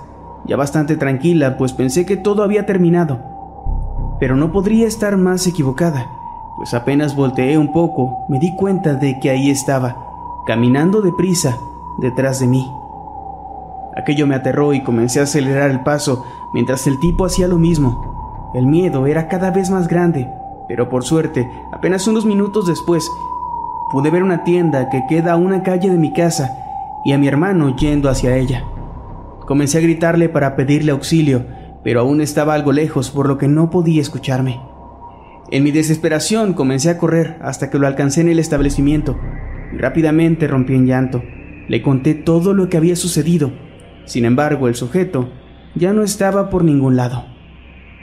ya 0.46 0.58
bastante 0.58 0.96
tranquila, 0.96 1.58
pues 1.58 1.74
pensé 1.74 2.06
que 2.06 2.18
todo 2.18 2.44
había 2.44 2.66
terminado. 2.66 4.18
Pero 4.20 4.36
no 4.36 4.52
podría 4.52 4.88
estar 4.88 5.18
más 5.18 5.46
equivocada 5.48 6.08
pues 6.66 6.74
apenas 6.74 7.16
volteé 7.16 7.60
un 7.60 7.72
poco 7.72 8.26
me 8.28 8.40
di 8.40 8.56
cuenta 8.56 8.96
de 8.96 9.20
que 9.20 9.30
ahí 9.30 9.52
estaba, 9.52 10.42
caminando 10.48 11.04
deprisa 11.04 11.60
detrás 12.00 12.40
de 12.40 12.48
mí. 12.48 12.68
Aquello 13.96 14.26
me 14.26 14.34
aterró 14.34 14.74
y 14.74 14.82
comencé 14.82 15.20
a 15.20 15.24
acelerar 15.26 15.70
el 15.70 15.82
paso 15.84 16.26
mientras 16.56 16.88
el 16.88 17.00
tipo 17.00 17.24
hacía 17.24 17.48
lo 17.48 17.60
mismo. 17.60 18.50
El 18.56 18.66
miedo 18.66 19.06
era 19.06 19.28
cada 19.28 19.52
vez 19.52 19.70
más 19.70 19.88
grande, 19.88 20.28
pero 20.68 20.90
por 20.90 21.04
suerte, 21.04 21.48
apenas 21.72 22.08
unos 22.08 22.26
minutos 22.26 22.66
después, 22.66 23.08
pude 23.92 24.10
ver 24.10 24.24
una 24.24 24.44
tienda 24.44 24.90
que 24.90 25.06
queda 25.08 25.34
a 25.34 25.38
una 25.38 25.62
calle 25.62 25.92
de 25.92 26.00
mi 26.00 26.14
casa 26.14 26.58
y 27.06 27.12
a 27.12 27.20
mi 27.20 27.28
hermano 27.28 27.76
yendo 27.76 28.10
hacia 28.10 28.38
ella. 28.38 28.64
Comencé 29.46 29.78
a 29.78 29.82
gritarle 29.82 30.30
para 30.30 30.56
pedirle 30.56 30.94
auxilio, 30.94 31.46
pero 31.84 32.00
aún 32.00 32.22
estaba 32.22 32.56
algo 32.56 32.72
lejos 32.72 33.12
por 33.12 33.28
lo 33.28 33.38
que 33.38 33.48
no 33.48 33.70
podía 33.70 34.02
escucharme. 34.02 34.74
En 35.52 35.64
mi 35.64 35.72
desesperación 35.72 36.54
comencé 36.54 36.90
a 36.90 36.98
correr 36.98 37.38
hasta 37.42 37.70
que 37.70 37.80
lo 37.80 37.88
alcancé 37.88 38.22
en 38.22 38.30
el 38.30 38.40
establecimiento 38.40 39.20
rápidamente 39.78 40.48
rompí 40.48 40.74
en 40.74 40.88
llanto. 40.88 41.24
Le 41.68 41.82
conté 41.82 42.14
todo 42.14 42.54
lo 42.54 42.70
que 42.70 42.78
había 42.78 42.96
sucedido. 42.96 43.52
Sin 44.06 44.26
embargo, 44.26 44.68
el 44.68 44.76
sujeto 44.76 45.30
ya 45.76 45.94
no 45.94 46.04
estaba 46.04 46.50
por 46.50 46.64
ningún 46.64 46.96
lado. 46.96 47.26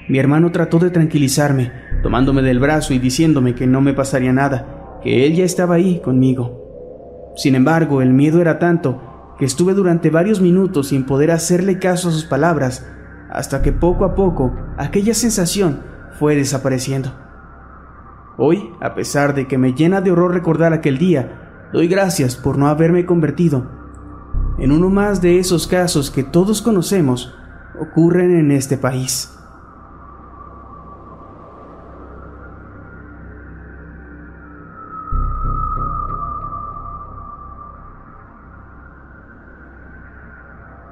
Mi 0.08 0.18
hermano 0.18 0.50
trató 0.50 0.78
de 0.78 0.90
tranquilizarme, 0.90 1.72
tomándome 2.02 2.42
del 2.42 2.58
brazo 2.58 2.92
y 2.92 2.98
diciéndome 2.98 3.54
que 3.54 3.66
no 3.66 3.80
me 3.80 3.94
pasaría 3.94 4.32
nada, 4.32 4.98
que 5.02 5.26
él 5.26 5.34
ya 5.34 5.44
estaba 5.44 5.76
ahí 5.76 6.00
conmigo. 6.00 7.32
Sin 7.36 7.54
embargo, 7.54 8.02
el 8.02 8.12
miedo 8.12 8.40
era 8.40 8.58
tanto 8.58 9.34
que 9.38 9.44
estuve 9.44 9.74
durante 9.74 10.10
varios 10.10 10.40
minutos 10.40 10.88
sin 10.88 11.04
poder 11.04 11.30
hacerle 11.30 11.78
caso 11.78 12.08
a 12.08 12.12
sus 12.12 12.24
palabras, 12.24 12.86
hasta 13.30 13.62
que 13.62 13.72
poco 13.72 14.04
a 14.04 14.14
poco 14.14 14.52
aquella 14.76 15.14
sensación 15.14 15.80
fue 16.18 16.36
desapareciendo. 16.36 17.21
Hoy, 18.38 18.72
a 18.80 18.94
pesar 18.94 19.34
de 19.34 19.46
que 19.46 19.58
me 19.58 19.74
llena 19.74 20.00
de 20.00 20.10
horror 20.10 20.32
recordar 20.32 20.72
aquel 20.72 20.98
día, 20.98 21.68
doy 21.72 21.88
gracias 21.88 22.36
por 22.36 22.58
no 22.58 22.68
haberme 22.68 23.04
convertido 23.04 23.82
en 24.58 24.70
uno 24.70 24.90
más 24.90 25.20
de 25.20 25.38
esos 25.38 25.66
casos 25.66 26.10
que 26.10 26.22
todos 26.22 26.62
conocemos 26.62 27.34
ocurren 27.80 28.38
en 28.38 28.52
este 28.52 28.76
país. 28.76 29.36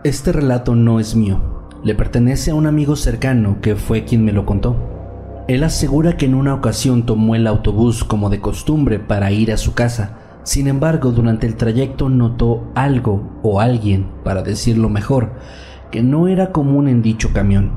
Este 0.03 0.33
relato 0.33 0.74
no 0.74 0.98
es 0.98 1.14
mío, 1.14 1.68
le 1.85 1.94
pertenece 1.94 2.50
a 2.50 2.55
un 2.55 2.66
amigo 2.66 2.96
cercano 2.96 3.59
que 3.61 3.76
fue 3.76 4.05
quien 4.05 4.24
me 4.24 4.33
lo 4.33 4.46
contó. 4.46 4.99
Él 5.50 5.64
asegura 5.64 6.16
que 6.16 6.26
en 6.26 6.36
una 6.36 6.54
ocasión 6.54 7.06
tomó 7.06 7.34
el 7.34 7.48
autobús 7.48 8.04
como 8.04 8.30
de 8.30 8.40
costumbre 8.40 9.00
para 9.00 9.32
ir 9.32 9.50
a 9.50 9.56
su 9.56 9.74
casa. 9.74 10.16
Sin 10.44 10.68
embargo, 10.68 11.10
durante 11.10 11.44
el 11.48 11.56
trayecto 11.56 12.08
notó 12.08 12.70
algo 12.76 13.40
o 13.42 13.60
alguien, 13.60 14.06
para 14.22 14.44
decirlo 14.44 14.88
mejor, 14.88 15.32
que 15.90 16.04
no 16.04 16.28
era 16.28 16.52
común 16.52 16.86
en 16.86 17.02
dicho 17.02 17.32
camión. 17.32 17.72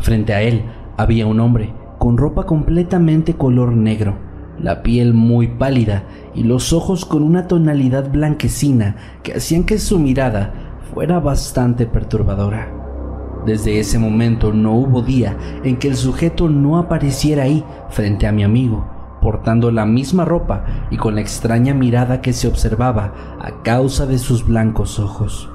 Frente 0.00 0.34
a 0.34 0.42
él 0.42 0.64
había 0.98 1.26
un 1.26 1.40
hombre 1.40 1.72
con 1.96 2.18
ropa 2.18 2.44
completamente 2.44 3.32
color 3.32 3.72
negro, 3.72 4.18
la 4.60 4.82
piel 4.82 5.14
muy 5.14 5.48
pálida 5.48 6.02
y 6.34 6.42
los 6.42 6.74
ojos 6.74 7.06
con 7.06 7.22
una 7.22 7.46
tonalidad 7.46 8.12
blanquecina 8.12 8.96
que 9.22 9.32
hacían 9.32 9.64
que 9.64 9.78
su 9.78 9.98
mirada 9.98 10.52
fuera 10.92 11.20
bastante 11.20 11.86
perturbadora. 11.86 12.77
Desde 13.48 13.80
ese 13.80 13.98
momento 13.98 14.52
no 14.52 14.74
hubo 14.74 15.00
día 15.00 15.34
en 15.64 15.78
que 15.78 15.88
el 15.88 15.96
sujeto 15.96 16.50
no 16.50 16.76
apareciera 16.76 17.44
ahí 17.44 17.64
frente 17.88 18.26
a 18.26 18.32
mi 18.32 18.44
amigo, 18.44 18.86
portando 19.22 19.70
la 19.70 19.86
misma 19.86 20.26
ropa 20.26 20.66
y 20.90 20.98
con 20.98 21.14
la 21.14 21.22
extraña 21.22 21.72
mirada 21.72 22.20
que 22.20 22.34
se 22.34 22.46
observaba 22.46 23.14
a 23.40 23.62
causa 23.62 24.04
de 24.04 24.18
sus 24.18 24.46
blancos 24.46 24.98
ojos. 24.98 25.48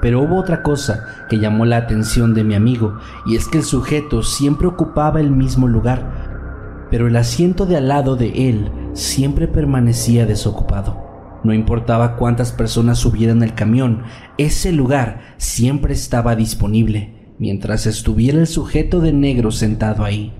Pero 0.00 0.22
hubo 0.22 0.36
otra 0.38 0.62
cosa 0.62 1.04
que 1.28 1.40
llamó 1.40 1.64
la 1.64 1.78
atención 1.78 2.32
de 2.32 2.44
mi 2.44 2.54
amigo, 2.54 2.96
y 3.26 3.34
es 3.34 3.48
que 3.48 3.58
el 3.58 3.64
sujeto 3.64 4.22
siempre 4.22 4.68
ocupaba 4.68 5.20
el 5.20 5.32
mismo 5.32 5.66
lugar, 5.66 6.86
pero 6.92 7.08
el 7.08 7.16
asiento 7.16 7.66
de 7.66 7.76
al 7.76 7.88
lado 7.88 8.14
de 8.14 8.48
él 8.48 8.70
siempre 8.92 9.48
permanecía 9.48 10.26
desocupado. 10.26 11.09
No 11.42 11.54
importaba 11.54 12.16
cuántas 12.16 12.52
personas 12.52 12.98
subieran 12.98 13.42
el 13.42 13.54
camión, 13.54 14.02
ese 14.36 14.72
lugar 14.72 15.34
siempre 15.38 15.94
estaba 15.94 16.36
disponible, 16.36 17.14
mientras 17.38 17.86
estuviera 17.86 18.38
el 18.38 18.46
sujeto 18.46 19.00
de 19.00 19.12
negro 19.12 19.50
sentado 19.50 20.04
ahí. 20.04 20.32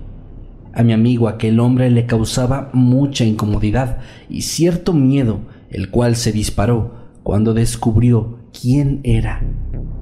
A 0.73 0.83
mi 0.83 0.93
amigo 0.93 1.27
aquel 1.27 1.59
hombre 1.59 1.89
le 1.89 2.05
causaba 2.05 2.69
mucha 2.73 3.25
incomodidad 3.25 3.97
y 4.29 4.43
cierto 4.43 4.93
miedo, 4.93 5.41
el 5.69 5.89
cual 5.89 6.15
se 6.15 6.31
disparó 6.31 7.09
cuando 7.23 7.53
descubrió 7.53 8.39
quién 8.59 9.01
era. 9.03 9.41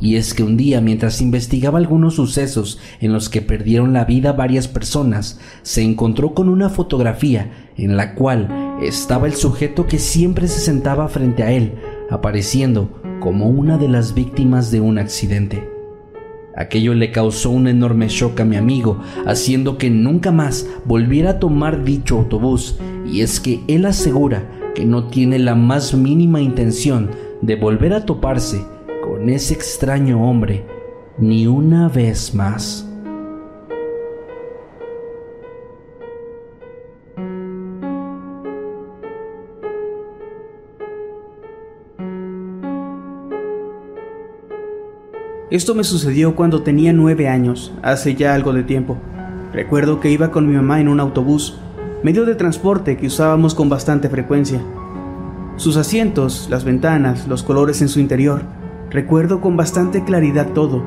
Y 0.01 0.15
es 0.15 0.33
que 0.33 0.43
un 0.43 0.55
día, 0.55 0.79
mientras 0.79 1.21
investigaba 1.21 1.77
algunos 1.77 2.15
sucesos 2.15 2.79
en 3.01 3.11
los 3.11 3.29
que 3.29 3.41
perdieron 3.41 3.91
la 3.93 4.05
vida 4.05 4.31
varias 4.31 4.67
personas, 4.67 5.39
se 5.61 5.81
encontró 5.81 6.33
con 6.33 6.47
una 6.47 6.69
fotografía 6.69 7.71
en 7.75 7.97
la 7.97 8.15
cual 8.15 8.68
estaba 8.81 9.27
el 9.27 9.33
sujeto 9.33 9.87
que 9.87 9.99
siempre 9.99 10.47
se 10.47 10.59
sentaba 10.59 11.07
frente 11.07 11.43
a 11.43 11.51
él, 11.51 11.73
apareciendo 12.09 13.01
como 13.19 13.49
una 13.49 13.77
de 13.77 13.87
las 13.87 14.13
víctimas 14.13 14.71
de 14.71 14.81
un 14.81 14.97
accidente. 14.97 15.69
Aquello 16.55 16.93
le 16.93 17.11
causó 17.11 17.51
un 17.51 17.67
enorme 17.67 18.07
shock 18.09 18.39
a 18.41 18.45
mi 18.45 18.55
amigo, 18.55 18.99
haciendo 19.25 19.77
que 19.77 19.89
nunca 19.89 20.31
más 20.31 20.67
volviera 20.85 21.31
a 21.31 21.39
tomar 21.39 21.83
dicho 21.83 22.17
autobús, 22.17 22.79
y 23.05 23.21
es 23.21 23.39
que 23.39 23.61
él 23.67 23.85
asegura 23.85 24.43
que 24.75 24.85
no 24.85 25.07
tiene 25.07 25.39
la 25.39 25.55
más 25.55 25.93
mínima 25.93 26.41
intención 26.41 27.09
de 27.41 27.55
volver 27.55 27.93
a 27.93 28.05
toparse 28.05 28.65
con 29.03 29.29
ese 29.29 29.53
extraño 29.53 30.29
hombre 30.29 30.65
ni 31.17 31.47
una 31.47 31.89
vez 31.89 32.33
más. 32.33 32.88
Esto 45.51 45.73
me 45.73 45.83
sucedió 45.83 46.35
cuando 46.35 46.61
tenía 46.61 46.93
nueve 46.93 47.27
años, 47.27 47.73
hace 47.81 48.13
ya 48.13 48.35
algo 48.35 48.53
de 48.53 48.61
tiempo. 48.61 48.99
Recuerdo 49.51 49.99
que 49.99 50.11
iba 50.11 50.29
con 50.29 50.47
mi 50.47 50.55
mamá 50.55 50.79
en 50.79 50.87
un 50.87 50.99
autobús, 50.99 51.57
medio 52.03 52.23
de 52.25 52.35
transporte 52.35 52.97
que 52.97 53.07
usábamos 53.07 53.55
con 53.55 53.67
bastante 53.67 54.09
frecuencia. 54.09 54.61
Sus 55.55 55.75
asientos, 55.75 56.47
las 56.51 56.65
ventanas, 56.65 57.27
los 57.27 57.41
colores 57.41 57.81
en 57.81 57.89
su 57.89 57.99
interior. 57.99 58.43
Recuerdo 58.91 59.41
con 59.41 59.57
bastante 59.57 60.03
claridad 60.03 60.49
todo. 60.53 60.83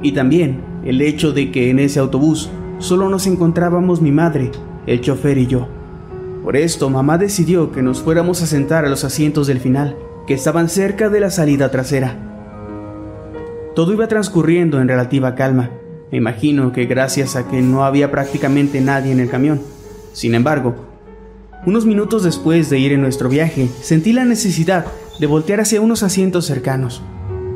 Y 0.00 0.12
también 0.12 0.62
el 0.82 1.02
hecho 1.02 1.32
de 1.32 1.52
que 1.52 1.68
en 1.68 1.78
ese 1.78 2.00
autobús 2.00 2.48
solo 2.78 3.10
nos 3.10 3.26
encontrábamos 3.26 4.00
mi 4.00 4.12
madre, 4.12 4.50
el 4.86 5.02
chofer 5.02 5.36
y 5.36 5.46
yo. 5.46 5.68
Por 6.42 6.56
esto, 6.56 6.88
mamá 6.88 7.18
decidió 7.18 7.70
que 7.70 7.82
nos 7.82 8.00
fuéramos 8.00 8.40
a 8.40 8.46
sentar 8.46 8.86
a 8.86 8.88
los 8.88 9.04
asientos 9.04 9.46
del 9.46 9.60
final, 9.60 9.94
que 10.26 10.32
estaban 10.32 10.70
cerca 10.70 11.10
de 11.10 11.20
la 11.20 11.30
salida 11.30 11.70
trasera. 11.70 12.33
Todo 13.74 13.92
iba 13.92 14.06
transcurriendo 14.06 14.80
en 14.80 14.86
relativa 14.86 15.34
calma. 15.34 15.70
Me 16.12 16.18
imagino 16.18 16.70
que 16.70 16.86
gracias 16.86 17.34
a 17.34 17.48
que 17.48 17.60
no 17.60 17.84
había 17.84 18.12
prácticamente 18.12 18.80
nadie 18.80 19.10
en 19.10 19.18
el 19.18 19.28
camión. 19.28 19.60
Sin 20.12 20.36
embargo, 20.36 20.76
unos 21.66 21.84
minutos 21.84 22.22
después 22.22 22.70
de 22.70 22.78
ir 22.78 22.92
en 22.92 23.00
nuestro 23.00 23.28
viaje, 23.28 23.68
sentí 23.80 24.12
la 24.12 24.24
necesidad 24.24 24.86
de 25.18 25.26
voltear 25.26 25.60
hacia 25.60 25.80
unos 25.80 26.04
asientos 26.04 26.46
cercanos. 26.46 27.02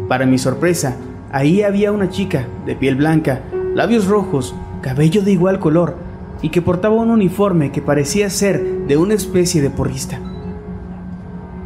Para 0.08 0.26
mi 0.26 0.38
sorpresa, 0.38 0.96
ahí 1.30 1.62
había 1.62 1.92
una 1.92 2.10
chica, 2.10 2.48
de 2.66 2.74
piel 2.74 2.96
blanca, 2.96 3.42
labios 3.74 4.08
rojos, 4.08 4.56
cabello 4.82 5.22
de 5.22 5.30
igual 5.30 5.60
color, 5.60 5.94
y 6.42 6.48
que 6.48 6.62
portaba 6.62 6.96
un 6.96 7.10
uniforme 7.10 7.70
que 7.70 7.82
parecía 7.82 8.28
ser 8.28 8.86
de 8.88 8.96
una 8.96 9.14
especie 9.14 9.62
de 9.62 9.70
porrista. 9.70 10.18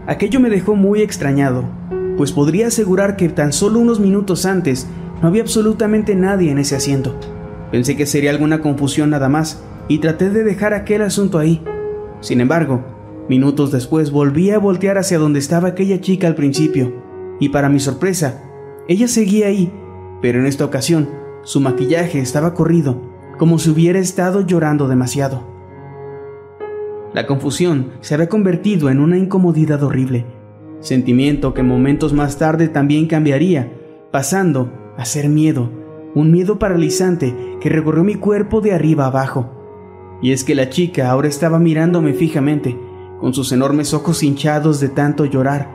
Aquello 0.07 0.41
me 0.41 0.51
dejó 0.51 0.75
muy 0.75 1.01
extrañado, 1.01 1.65
pues 2.17 2.33
podría 2.33 2.69
asegurar 2.69 3.17
que 3.17 3.29
tan 3.29 3.53
solo 3.53 3.79
unos 3.79 4.01
minutos 4.01 4.47
antes 4.47 4.87
no 5.21 5.29
había 5.29 5.43
absolutamente 5.43 6.15
nadie 6.15 6.51
en 6.51 6.59
ese 6.59 6.77
asiento. 6.77 7.15
Pensé 7.71 7.97
que 7.97 8.07
sería 8.07 8.31
alguna 8.31 8.61
confusión 8.61 9.11
nada 9.11 9.29
más, 9.29 9.63
y 9.89 9.99
traté 9.99 10.31
de 10.31 10.45
dejar 10.45 10.75
aquel 10.75 11.03
asunto 11.03 11.39
ahí. 11.39 11.63
Sin 12.21 12.41
embargo, 12.41 12.85
minutos 13.29 13.73
después 13.73 14.11
volví 14.11 14.51
a 14.51 14.59
voltear 14.59 14.99
hacia 14.99 15.19
donde 15.19 15.39
estaba 15.39 15.69
aquella 15.69 16.01
chica 16.01 16.27
al 16.27 16.35
principio, 16.35 16.93
y 17.41 17.49
para 17.49 17.69
mi 17.69 17.81
sorpresa, 17.81 18.43
ella 18.89 19.09
seguía 19.09 19.47
ahí, 19.47 19.73
pero 20.21 20.39
en 20.39 20.47
esta 20.47 20.65
ocasión 20.65 21.09
su 21.43 21.61
maquillaje 21.61 22.21
estaba 22.21 22.55
corrido, 22.55 23.01
como 23.39 23.59
si 23.59 23.71
hubiera 23.71 23.99
estado 23.99 24.43
llorando 24.43 24.89
demasiado. 24.89 25.51
La 27.13 27.27
confusión 27.27 27.93
se 28.01 28.15
había 28.15 28.29
convertido 28.29 28.89
en 28.89 29.01
una 29.01 29.19
incomodidad 29.19 29.83
horrible, 29.83 30.25
sentimiento 30.83 31.55
que 31.55 31.63
momentos 31.63 32.13
más 32.13 32.37
tarde 32.37 32.69
también 32.69 33.07
cambiaría, 33.07 33.73
pasando 34.11 34.71
a 34.99 35.05
ser 35.05 35.29
miedo, 35.29 35.71
un 36.15 36.31
miedo 36.31 36.59
paralizante 36.59 37.35
que 37.61 37.71
recorrió 37.71 38.05
mi 38.05 38.17
cuerpo 38.17 38.61
de 38.61 38.75
arriba 38.75 39.07
abajo. 39.07 39.51
Y 40.21 40.33
es 40.33 40.45
que 40.45 40.55
la 40.55 40.69
chica 40.69 41.11
ahora 41.11 41.29
estaba 41.29 41.59
mirándome 41.59 42.13
fijamente, 42.13 42.79
con 43.21 43.33
sus 43.33 43.53
enormes 43.53 43.95
ojos 43.95 44.23
hinchados 44.23 44.81
de 44.81 44.89
tanto 44.89 45.25
llorar, 45.25 45.71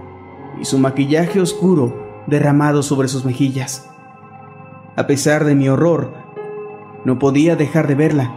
y 0.61 0.65
su 0.65 0.77
maquillaje 0.77 1.39
oscuro 1.39 2.23
derramado 2.27 2.83
sobre 2.83 3.07
sus 3.07 3.25
mejillas. 3.25 3.89
A 4.95 5.07
pesar 5.07 5.45
de 5.45 5.55
mi 5.55 5.69
horror, 5.69 6.13
no 7.05 7.17
podía 7.19 7.55
dejar 7.55 7.87
de 7.87 7.95
verla, 7.95 8.35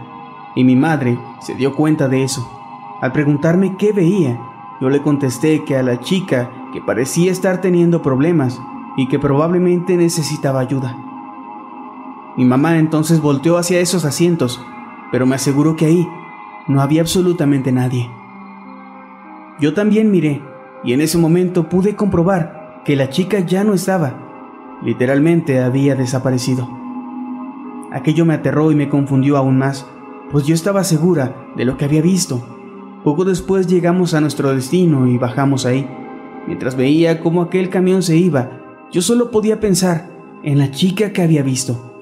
y 0.55 0.63
mi 0.63 0.75
madre 0.75 1.19
se 1.45 1.55
dio 1.55 1.75
cuenta 1.75 2.07
de 2.07 2.23
eso. 2.23 2.49
Al 3.01 3.11
preguntarme 3.11 3.75
qué 3.77 3.91
veía, 3.91 4.39
yo 4.79 4.89
le 4.89 5.01
contesté 5.01 5.63
que 5.65 5.75
a 5.75 5.83
la 5.83 5.99
chica 5.99 6.49
que 6.73 6.81
parecía 6.81 7.31
estar 7.31 7.61
teniendo 7.61 8.01
problemas 8.01 8.61
y 8.97 9.07
que 9.07 9.19
probablemente 9.19 9.97
necesitaba 9.97 10.59
ayuda. 10.59 10.97
Mi 12.37 12.45
mamá 12.45 12.77
entonces 12.77 13.21
volteó 13.21 13.57
hacia 13.57 13.79
esos 13.79 14.05
asientos 14.05 14.59
pero 15.11 15.25
me 15.25 15.35
aseguró 15.35 15.75
que 15.75 15.85
ahí 15.85 16.07
no 16.67 16.81
había 16.81 17.01
absolutamente 17.01 17.71
nadie. 17.71 18.09
Yo 19.59 19.73
también 19.73 20.09
miré 20.09 20.41
y 20.83 20.93
en 20.93 21.01
ese 21.01 21.17
momento 21.17 21.69
pude 21.69 21.95
comprobar 21.95 22.81
que 22.85 22.95
la 22.95 23.09
chica 23.09 23.39
ya 23.39 23.63
no 23.63 23.73
estaba. 23.73 24.79
Literalmente 24.81 25.61
había 25.61 25.95
desaparecido. 25.95 26.67
Aquello 27.91 28.25
me 28.25 28.33
aterró 28.33 28.71
y 28.71 28.75
me 28.75 28.89
confundió 28.89 29.37
aún 29.37 29.57
más, 29.57 29.85
pues 30.31 30.45
yo 30.45 30.55
estaba 30.55 30.83
segura 30.83 31.35
de 31.55 31.65
lo 31.65 31.77
que 31.77 31.85
había 31.85 32.01
visto. 32.01 32.41
Poco 33.03 33.25
después 33.25 33.67
llegamos 33.67 34.13
a 34.13 34.21
nuestro 34.21 34.55
destino 34.55 35.07
y 35.07 35.17
bajamos 35.17 35.65
ahí. 35.65 35.87
Mientras 36.47 36.75
veía 36.75 37.19
cómo 37.19 37.41
aquel 37.41 37.69
camión 37.69 38.03
se 38.03 38.17
iba, 38.17 38.49
yo 38.91 39.01
solo 39.01 39.31
podía 39.31 39.59
pensar 39.59 40.09
en 40.43 40.57
la 40.57 40.71
chica 40.71 41.13
que 41.13 41.21
había 41.21 41.43
visto. 41.43 41.93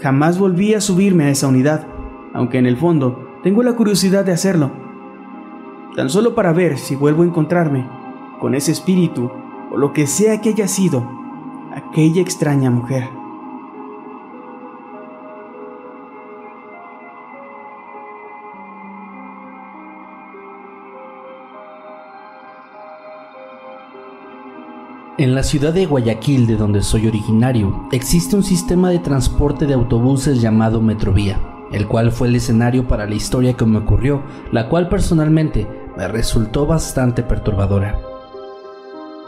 Jamás 0.00 0.38
volví 0.38 0.74
a 0.74 0.80
subirme 0.80 1.24
a 1.24 1.30
esa 1.30 1.48
unidad, 1.48 1.86
aunque 2.34 2.58
en 2.58 2.66
el 2.66 2.76
fondo 2.76 3.28
tengo 3.42 3.62
la 3.62 3.74
curiosidad 3.74 4.24
de 4.24 4.32
hacerlo, 4.32 4.70
tan 5.94 6.10
solo 6.10 6.34
para 6.34 6.52
ver 6.52 6.78
si 6.78 6.96
vuelvo 6.96 7.22
a 7.22 7.26
encontrarme 7.26 7.88
con 8.40 8.54
ese 8.54 8.72
espíritu 8.72 9.30
o 9.70 9.76
lo 9.76 9.92
que 9.92 10.06
sea 10.06 10.40
que 10.40 10.50
haya 10.50 10.68
sido 10.68 11.08
aquella 11.74 12.20
extraña 12.22 12.70
mujer. 12.70 13.19
En 25.20 25.34
la 25.34 25.42
ciudad 25.42 25.74
de 25.74 25.84
Guayaquil, 25.84 26.46
de 26.46 26.56
donde 26.56 26.80
soy 26.80 27.06
originario, 27.06 27.86
existe 27.92 28.36
un 28.36 28.42
sistema 28.42 28.88
de 28.88 29.00
transporte 29.00 29.66
de 29.66 29.74
autobuses 29.74 30.40
llamado 30.40 30.80
Metrovía 30.80 31.38
el 31.72 31.86
cual 31.86 32.10
fue 32.10 32.28
el 32.28 32.36
escenario 32.36 32.88
para 32.88 33.06
la 33.06 33.14
historia 33.14 33.52
que 33.52 33.66
me 33.66 33.78
ocurrió, 33.78 34.22
la 34.50 34.70
cual 34.70 34.88
personalmente 34.88 35.66
me 35.94 36.08
resultó 36.08 36.66
bastante 36.66 37.22
perturbadora. 37.22 38.00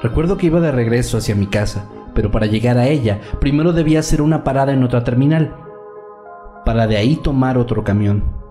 Recuerdo 0.02 0.38
que 0.38 0.46
iba 0.46 0.60
de 0.60 0.72
regreso 0.72 1.18
hacia 1.18 1.36
mi 1.36 1.46
casa, 1.46 1.90
pero 2.14 2.30
para 2.30 2.46
llegar 2.46 2.78
a 2.78 2.88
ella 2.88 3.20
primero 3.38 3.74
debía 3.74 4.00
hacer 4.00 4.22
una 4.22 4.44
parada 4.44 4.72
en 4.72 4.82
otra 4.82 5.04
terminal, 5.04 5.54
para 6.64 6.86
de 6.86 6.96
ahí 6.96 7.16
tomar 7.16 7.58
otro 7.58 7.84
camión. 7.84 8.41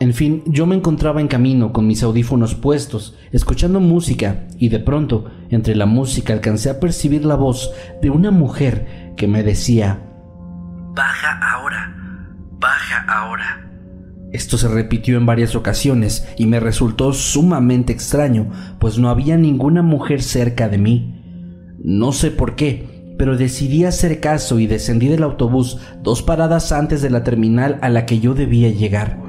En 0.00 0.14
fin, 0.14 0.44
yo 0.46 0.64
me 0.66 0.76
encontraba 0.76 1.20
en 1.20 1.26
camino 1.26 1.72
con 1.72 1.86
mis 1.86 2.04
audífonos 2.04 2.54
puestos, 2.54 3.16
escuchando 3.32 3.80
música, 3.80 4.46
y 4.56 4.68
de 4.68 4.78
pronto, 4.78 5.24
entre 5.50 5.74
la 5.74 5.86
música 5.86 6.32
alcancé 6.32 6.70
a 6.70 6.78
percibir 6.78 7.24
la 7.24 7.34
voz 7.34 7.72
de 8.00 8.10
una 8.10 8.30
mujer 8.30 9.14
que 9.16 9.26
me 9.26 9.42
decía, 9.42 10.04
Baja 10.94 11.40
ahora, 11.42 11.96
baja 12.60 13.04
ahora. 13.08 13.70
Esto 14.32 14.56
se 14.56 14.68
repitió 14.68 15.16
en 15.16 15.26
varias 15.26 15.56
ocasiones 15.56 16.28
y 16.36 16.46
me 16.46 16.60
resultó 16.60 17.12
sumamente 17.12 17.92
extraño, 17.92 18.50
pues 18.78 18.98
no 18.98 19.08
había 19.08 19.36
ninguna 19.36 19.82
mujer 19.82 20.22
cerca 20.22 20.68
de 20.68 20.78
mí. 20.78 21.74
No 21.82 22.12
sé 22.12 22.30
por 22.30 22.54
qué, 22.54 23.14
pero 23.18 23.36
decidí 23.36 23.84
hacer 23.84 24.20
caso 24.20 24.60
y 24.60 24.66
descendí 24.66 25.08
del 25.08 25.24
autobús 25.24 25.78
dos 26.02 26.22
paradas 26.22 26.70
antes 26.70 27.02
de 27.02 27.10
la 27.10 27.24
terminal 27.24 27.78
a 27.80 27.88
la 27.88 28.06
que 28.06 28.20
yo 28.20 28.34
debía 28.34 28.70
llegar. 28.70 29.27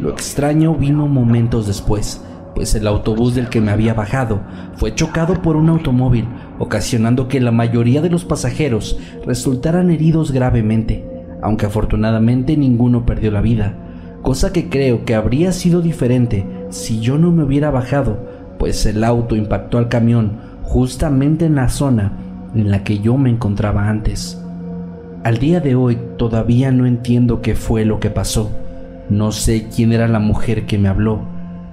Lo 0.00 0.10
extraño 0.10 0.74
vino 0.74 1.06
momentos 1.06 1.66
después, 1.66 2.22
pues 2.54 2.74
el 2.74 2.86
autobús 2.86 3.34
del 3.34 3.48
que 3.48 3.60
me 3.60 3.70
había 3.70 3.94
bajado 3.94 4.40
fue 4.76 4.94
chocado 4.94 5.42
por 5.42 5.56
un 5.56 5.68
automóvil, 5.68 6.28
ocasionando 6.58 7.28
que 7.28 7.40
la 7.40 7.52
mayoría 7.52 8.02
de 8.02 8.10
los 8.10 8.24
pasajeros 8.24 8.98
resultaran 9.24 9.90
heridos 9.90 10.32
gravemente 10.32 11.18
aunque 11.42 11.66
afortunadamente 11.66 12.56
ninguno 12.56 13.06
perdió 13.06 13.30
la 13.30 13.40
vida, 13.40 13.74
cosa 14.22 14.52
que 14.52 14.68
creo 14.68 15.04
que 15.04 15.14
habría 15.14 15.52
sido 15.52 15.80
diferente 15.80 16.46
si 16.70 17.00
yo 17.00 17.18
no 17.18 17.30
me 17.30 17.44
hubiera 17.44 17.70
bajado, 17.70 18.18
pues 18.58 18.84
el 18.86 19.04
auto 19.04 19.36
impactó 19.36 19.78
al 19.78 19.88
camión 19.88 20.38
justamente 20.62 21.46
en 21.46 21.54
la 21.54 21.68
zona 21.68 22.12
en 22.54 22.70
la 22.70 22.82
que 22.82 22.98
yo 22.98 23.16
me 23.16 23.30
encontraba 23.30 23.88
antes. 23.88 24.42
Al 25.24 25.38
día 25.38 25.60
de 25.60 25.74
hoy 25.74 25.98
todavía 26.16 26.72
no 26.72 26.86
entiendo 26.86 27.40
qué 27.40 27.54
fue 27.54 27.84
lo 27.84 28.00
que 28.00 28.10
pasó. 28.10 28.50
No 29.10 29.32
sé 29.32 29.68
quién 29.74 29.92
era 29.92 30.06
la 30.06 30.18
mujer 30.18 30.66
que 30.66 30.78
me 30.78 30.88
habló, 30.88 31.20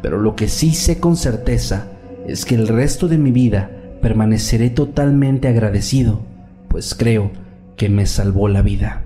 pero 0.02 0.20
lo 0.20 0.36
que 0.36 0.48
sí 0.48 0.74
sé 0.74 1.00
con 1.00 1.18
certeza 1.18 1.88
es 2.28 2.46
que 2.46 2.56
el 2.56 2.68
resto 2.68 3.08
de 3.08 3.18
mi 3.18 3.32
vida 3.32 3.70
permaneceré 4.02 4.70
totalmente 4.70 5.48
agradecido, 5.48 6.22
pues 6.70 6.96
creo 6.96 7.32
que 7.76 7.90
me 7.90 8.06
salvó 8.06 8.48
la 8.48 8.62
vida. 8.62 9.06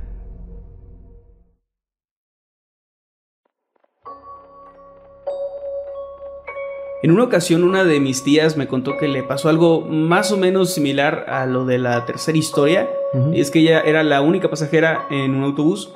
En 7.02 7.12
una 7.12 7.24
ocasión 7.24 7.64
una 7.64 7.86
de 7.86 8.02
mis 8.02 8.24
tías 8.24 8.58
me 8.58 8.68
contó 8.68 8.98
que 8.98 9.08
le 9.08 9.24
pasó 9.24 9.48
algo 9.48 9.82
más 9.82 10.34
o 10.34 10.38
menos 10.38 10.74
similar 10.74 11.26
a 11.30 11.46
lo 11.46 11.64
de 11.64 11.78
la 11.78 12.06
tercera 12.06 12.38
historia. 12.38 12.90
Y 13.32 13.40
es 13.40 13.52
que 13.52 13.60
ella 13.60 13.80
era 13.80 14.04
la 14.04 14.22
única 14.22 14.50
pasajera 14.50 15.08
en 15.10 15.34
un 15.34 15.44
autobús. 15.46 15.94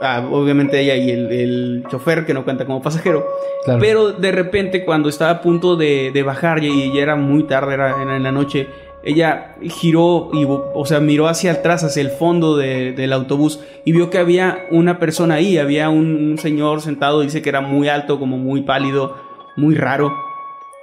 Ah, 0.00 0.26
obviamente 0.30 0.78
ella 0.78 0.94
y 0.96 1.10
el, 1.10 1.84
chofer 1.90 2.26
que 2.26 2.34
no 2.34 2.44
cuenta 2.44 2.66
como 2.66 2.82
pasajero. 2.82 3.26
Pero 3.80 4.12
de 4.12 4.30
repente 4.30 4.84
cuando 4.84 5.08
estaba 5.08 5.30
a 5.30 5.40
punto 5.40 5.76
de, 5.76 6.22
bajar 6.24 6.62
y 6.62 6.92
ya 6.92 7.02
era 7.02 7.16
muy 7.16 7.44
tarde, 7.44 7.74
era, 7.74 8.02
en 8.02 8.22
la 8.22 8.32
noche, 8.32 8.68
ella 9.02 9.56
giró 9.62 10.30
y, 10.34 10.44
o 10.46 10.84
sea, 10.84 11.00
miró 11.00 11.28
hacia 11.28 11.52
atrás, 11.52 11.82
hacia 11.82 12.02
el 12.02 12.10
fondo 12.10 12.56
del 12.56 13.12
autobús 13.12 13.60
y 13.84 13.92
vio 13.92 14.10
que 14.10 14.18
había 14.18 14.66
una 14.70 14.98
persona 14.98 15.36
ahí, 15.36 15.58
había 15.58 15.88
un, 15.88 16.30
un 16.32 16.38
señor 16.38 16.82
sentado, 16.82 17.20
dice 17.20 17.40
que 17.40 17.48
era 17.48 17.60
muy 17.60 17.88
alto, 17.88 18.18
como 18.18 18.36
muy 18.36 18.62
pálido, 18.62 19.16
muy 19.56 19.74
raro. 19.76 20.12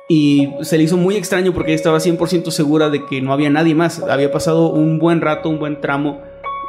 y 0.09 0.49
se 0.61 0.77
le 0.77 0.83
hizo 0.83 0.97
muy 0.97 1.15
extraño 1.15 1.53
porque 1.53 1.71
ella 1.71 1.77
estaba 1.77 1.99
100% 1.99 2.49
segura 2.49 2.89
de 2.89 3.05
que 3.05 3.21
no 3.21 3.31
había 3.31 3.51
nadie 3.51 3.75
más. 3.75 4.01
Había 4.01 4.31
pasado 4.31 4.69
un 4.69 4.97
buen 4.97 5.21
rato, 5.21 5.49
un 5.49 5.59
buen 5.59 5.81
tramo 5.81 6.19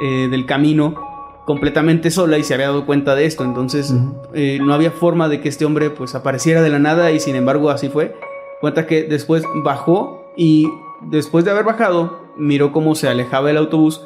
eh, 0.02 0.28
del 0.28 0.44
camino 0.44 1.13
completamente 1.44 2.10
sola 2.10 2.38
y 2.38 2.44
se 2.44 2.54
había 2.54 2.66
dado 2.66 2.86
cuenta 2.86 3.14
de 3.14 3.26
esto. 3.26 3.44
Entonces 3.44 3.92
eh, 4.34 4.58
no 4.62 4.74
había 4.74 4.90
forma 4.90 5.28
de 5.28 5.40
que 5.40 5.48
este 5.48 5.64
hombre 5.64 5.90
pues 5.90 6.14
apareciera 6.14 6.62
de 6.62 6.70
la 6.70 6.78
nada 6.78 7.10
y 7.12 7.20
sin 7.20 7.36
embargo 7.36 7.70
así 7.70 7.88
fue. 7.88 8.14
Cuenta 8.60 8.86
que 8.86 9.04
después 9.04 9.44
bajó 9.62 10.32
y 10.36 10.68
después 11.02 11.44
de 11.44 11.50
haber 11.50 11.64
bajado 11.64 12.24
miró 12.36 12.72
cómo 12.72 12.94
se 12.94 13.08
alejaba 13.08 13.50
el 13.50 13.56
autobús 13.56 14.02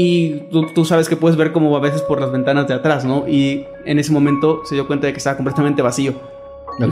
y 0.00 0.42
tú, 0.52 0.84
sabes 0.84 1.08
que 1.08 1.16
puedes 1.16 1.36
ver 1.36 1.50
como 1.50 1.76
a 1.76 1.80
veces 1.80 2.02
por 2.02 2.20
las 2.20 2.30
ventanas 2.30 2.68
de 2.68 2.74
atrás, 2.74 3.04
¿no? 3.04 3.26
Y 3.26 3.66
en 3.84 3.98
ese 3.98 4.12
momento 4.12 4.62
se 4.64 4.76
dio 4.76 4.86
cuenta 4.86 5.08
de 5.08 5.12
que 5.12 5.18
estaba 5.18 5.36
completamente 5.36 5.82
vacío. 5.82 6.14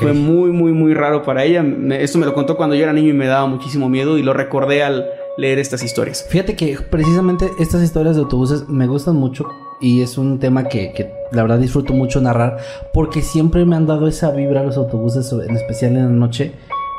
Fue 0.00 0.12
muy, 0.12 0.50
muy, 0.50 0.72
muy 0.72 0.92
raro 0.92 1.22
para 1.22 1.44
ella. 1.44 1.64
esto 2.00 2.18
me 2.18 2.26
lo 2.26 2.34
contó 2.34 2.56
cuando 2.56 2.74
yo 2.74 2.82
era 2.82 2.92
niño 2.92 3.10
y 3.10 3.12
me 3.12 3.26
daba 3.26 3.46
muchísimo 3.46 3.88
miedo 3.88 4.18
y 4.18 4.24
lo 4.24 4.32
recordé 4.32 4.82
al 4.82 5.06
leer 5.36 5.58
estas 5.58 5.82
historias. 5.82 6.24
Fíjate 6.28 6.56
que 6.56 6.78
precisamente 6.90 7.50
estas 7.58 7.82
historias 7.82 8.16
de 8.16 8.22
autobuses 8.22 8.68
me 8.68 8.86
gustan 8.86 9.16
mucho 9.16 9.46
y 9.80 10.02
es 10.02 10.16
un 10.16 10.38
tema 10.38 10.64
que, 10.64 10.92
que 10.92 11.12
la 11.32 11.42
verdad 11.42 11.58
disfruto 11.58 11.92
mucho 11.92 12.20
narrar 12.20 12.58
porque 12.92 13.22
siempre 13.22 13.64
me 13.64 13.76
han 13.76 13.86
dado 13.86 14.08
esa 14.08 14.30
vibra 14.30 14.62
los 14.62 14.76
autobuses, 14.76 15.30
en 15.32 15.56
especial 15.56 15.96
en 15.96 16.04
la 16.04 16.10
noche, 16.10 16.52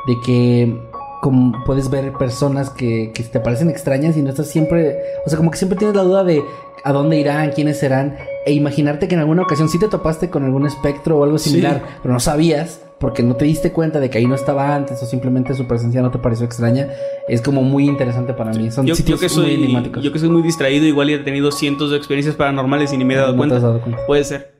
de 0.06 0.14
que 0.24 0.88
como 1.20 1.52
puedes 1.64 1.90
ver 1.90 2.12
personas 2.12 2.70
que, 2.70 3.10
que 3.12 3.24
te 3.24 3.40
parecen 3.40 3.70
extrañas 3.70 4.16
y 4.16 4.22
no 4.22 4.30
estás 4.30 4.46
siempre, 4.46 4.98
o 5.26 5.28
sea, 5.28 5.36
como 5.36 5.50
que 5.50 5.58
siempre 5.58 5.76
tienes 5.76 5.96
la 5.96 6.02
duda 6.02 6.22
de 6.22 6.44
a 6.84 6.92
dónde 6.92 7.18
irán, 7.18 7.50
quiénes 7.50 7.78
serán, 7.78 8.16
e 8.46 8.52
imaginarte 8.52 9.08
que 9.08 9.16
en 9.16 9.20
alguna 9.20 9.42
ocasión 9.42 9.68
sí 9.68 9.80
te 9.80 9.88
topaste 9.88 10.30
con 10.30 10.44
algún 10.44 10.64
espectro 10.64 11.18
o 11.18 11.24
algo 11.24 11.38
similar, 11.38 11.82
pero 12.02 12.14
no 12.14 12.20
sabías 12.20 12.82
porque 13.00 13.22
no 13.22 13.36
te 13.36 13.44
diste 13.44 13.72
cuenta 13.72 14.00
de 14.00 14.10
que 14.10 14.18
ahí 14.18 14.26
no 14.26 14.34
estaba 14.34 14.74
antes 14.74 15.02
o 15.02 15.06
simplemente 15.06 15.54
su 15.54 15.66
presencia 15.66 16.02
no 16.02 16.10
te 16.10 16.18
pareció 16.18 16.46
extraña, 16.46 16.88
es 17.28 17.42
como 17.42 17.62
muy 17.62 17.86
interesante 17.86 18.34
para 18.34 18.52
mí. 18.52 18.70
Son 18.70 18.86
yo, 18.86 18.94
sitios 18.94 19.20
que 19.20 19.28
soy, 19.28 19.44
muy 19.44 19.54
enigmáticos. 19.54 20.02
Yo 20.02 20.12
que 20.12 20.18
soy 20.18 20.28
muy 20.28 20.42
distraído, 20.42 20.86
igual 20.86 21.10
he 21.10 21.18
tenido 21.18 21.52
cientos 21.52 21.90
de 21.90 21.96
experiencias 21.96 22.36
paranormales 22.36 22.92
y 22.92 22.96
ni 22.96 23.04
me 23.04 23.14
he 23.14 23.16
dado, 23.18 23.36
cuenta. 23.36 23.60
dado 23.60 23.80
cuenta. 23.80 24.04
Puede 24.06 24.24
ser. 24.24 24.58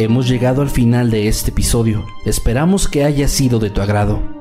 Hemos 0.00 0.28
llegado 0.28 0.62
al 0.62 0.70
final 0.70 1.10
de 1.10 1.26
este 1.26 1.50
episodio. 1.50 2.04
Esperamos 2.24 2.86
que 2.86 3.02
haya 3.02 3.26
sido 3.26 3.58
de 3.58 3.70
tu 3.70 3.80
agrado. 3.80 4.37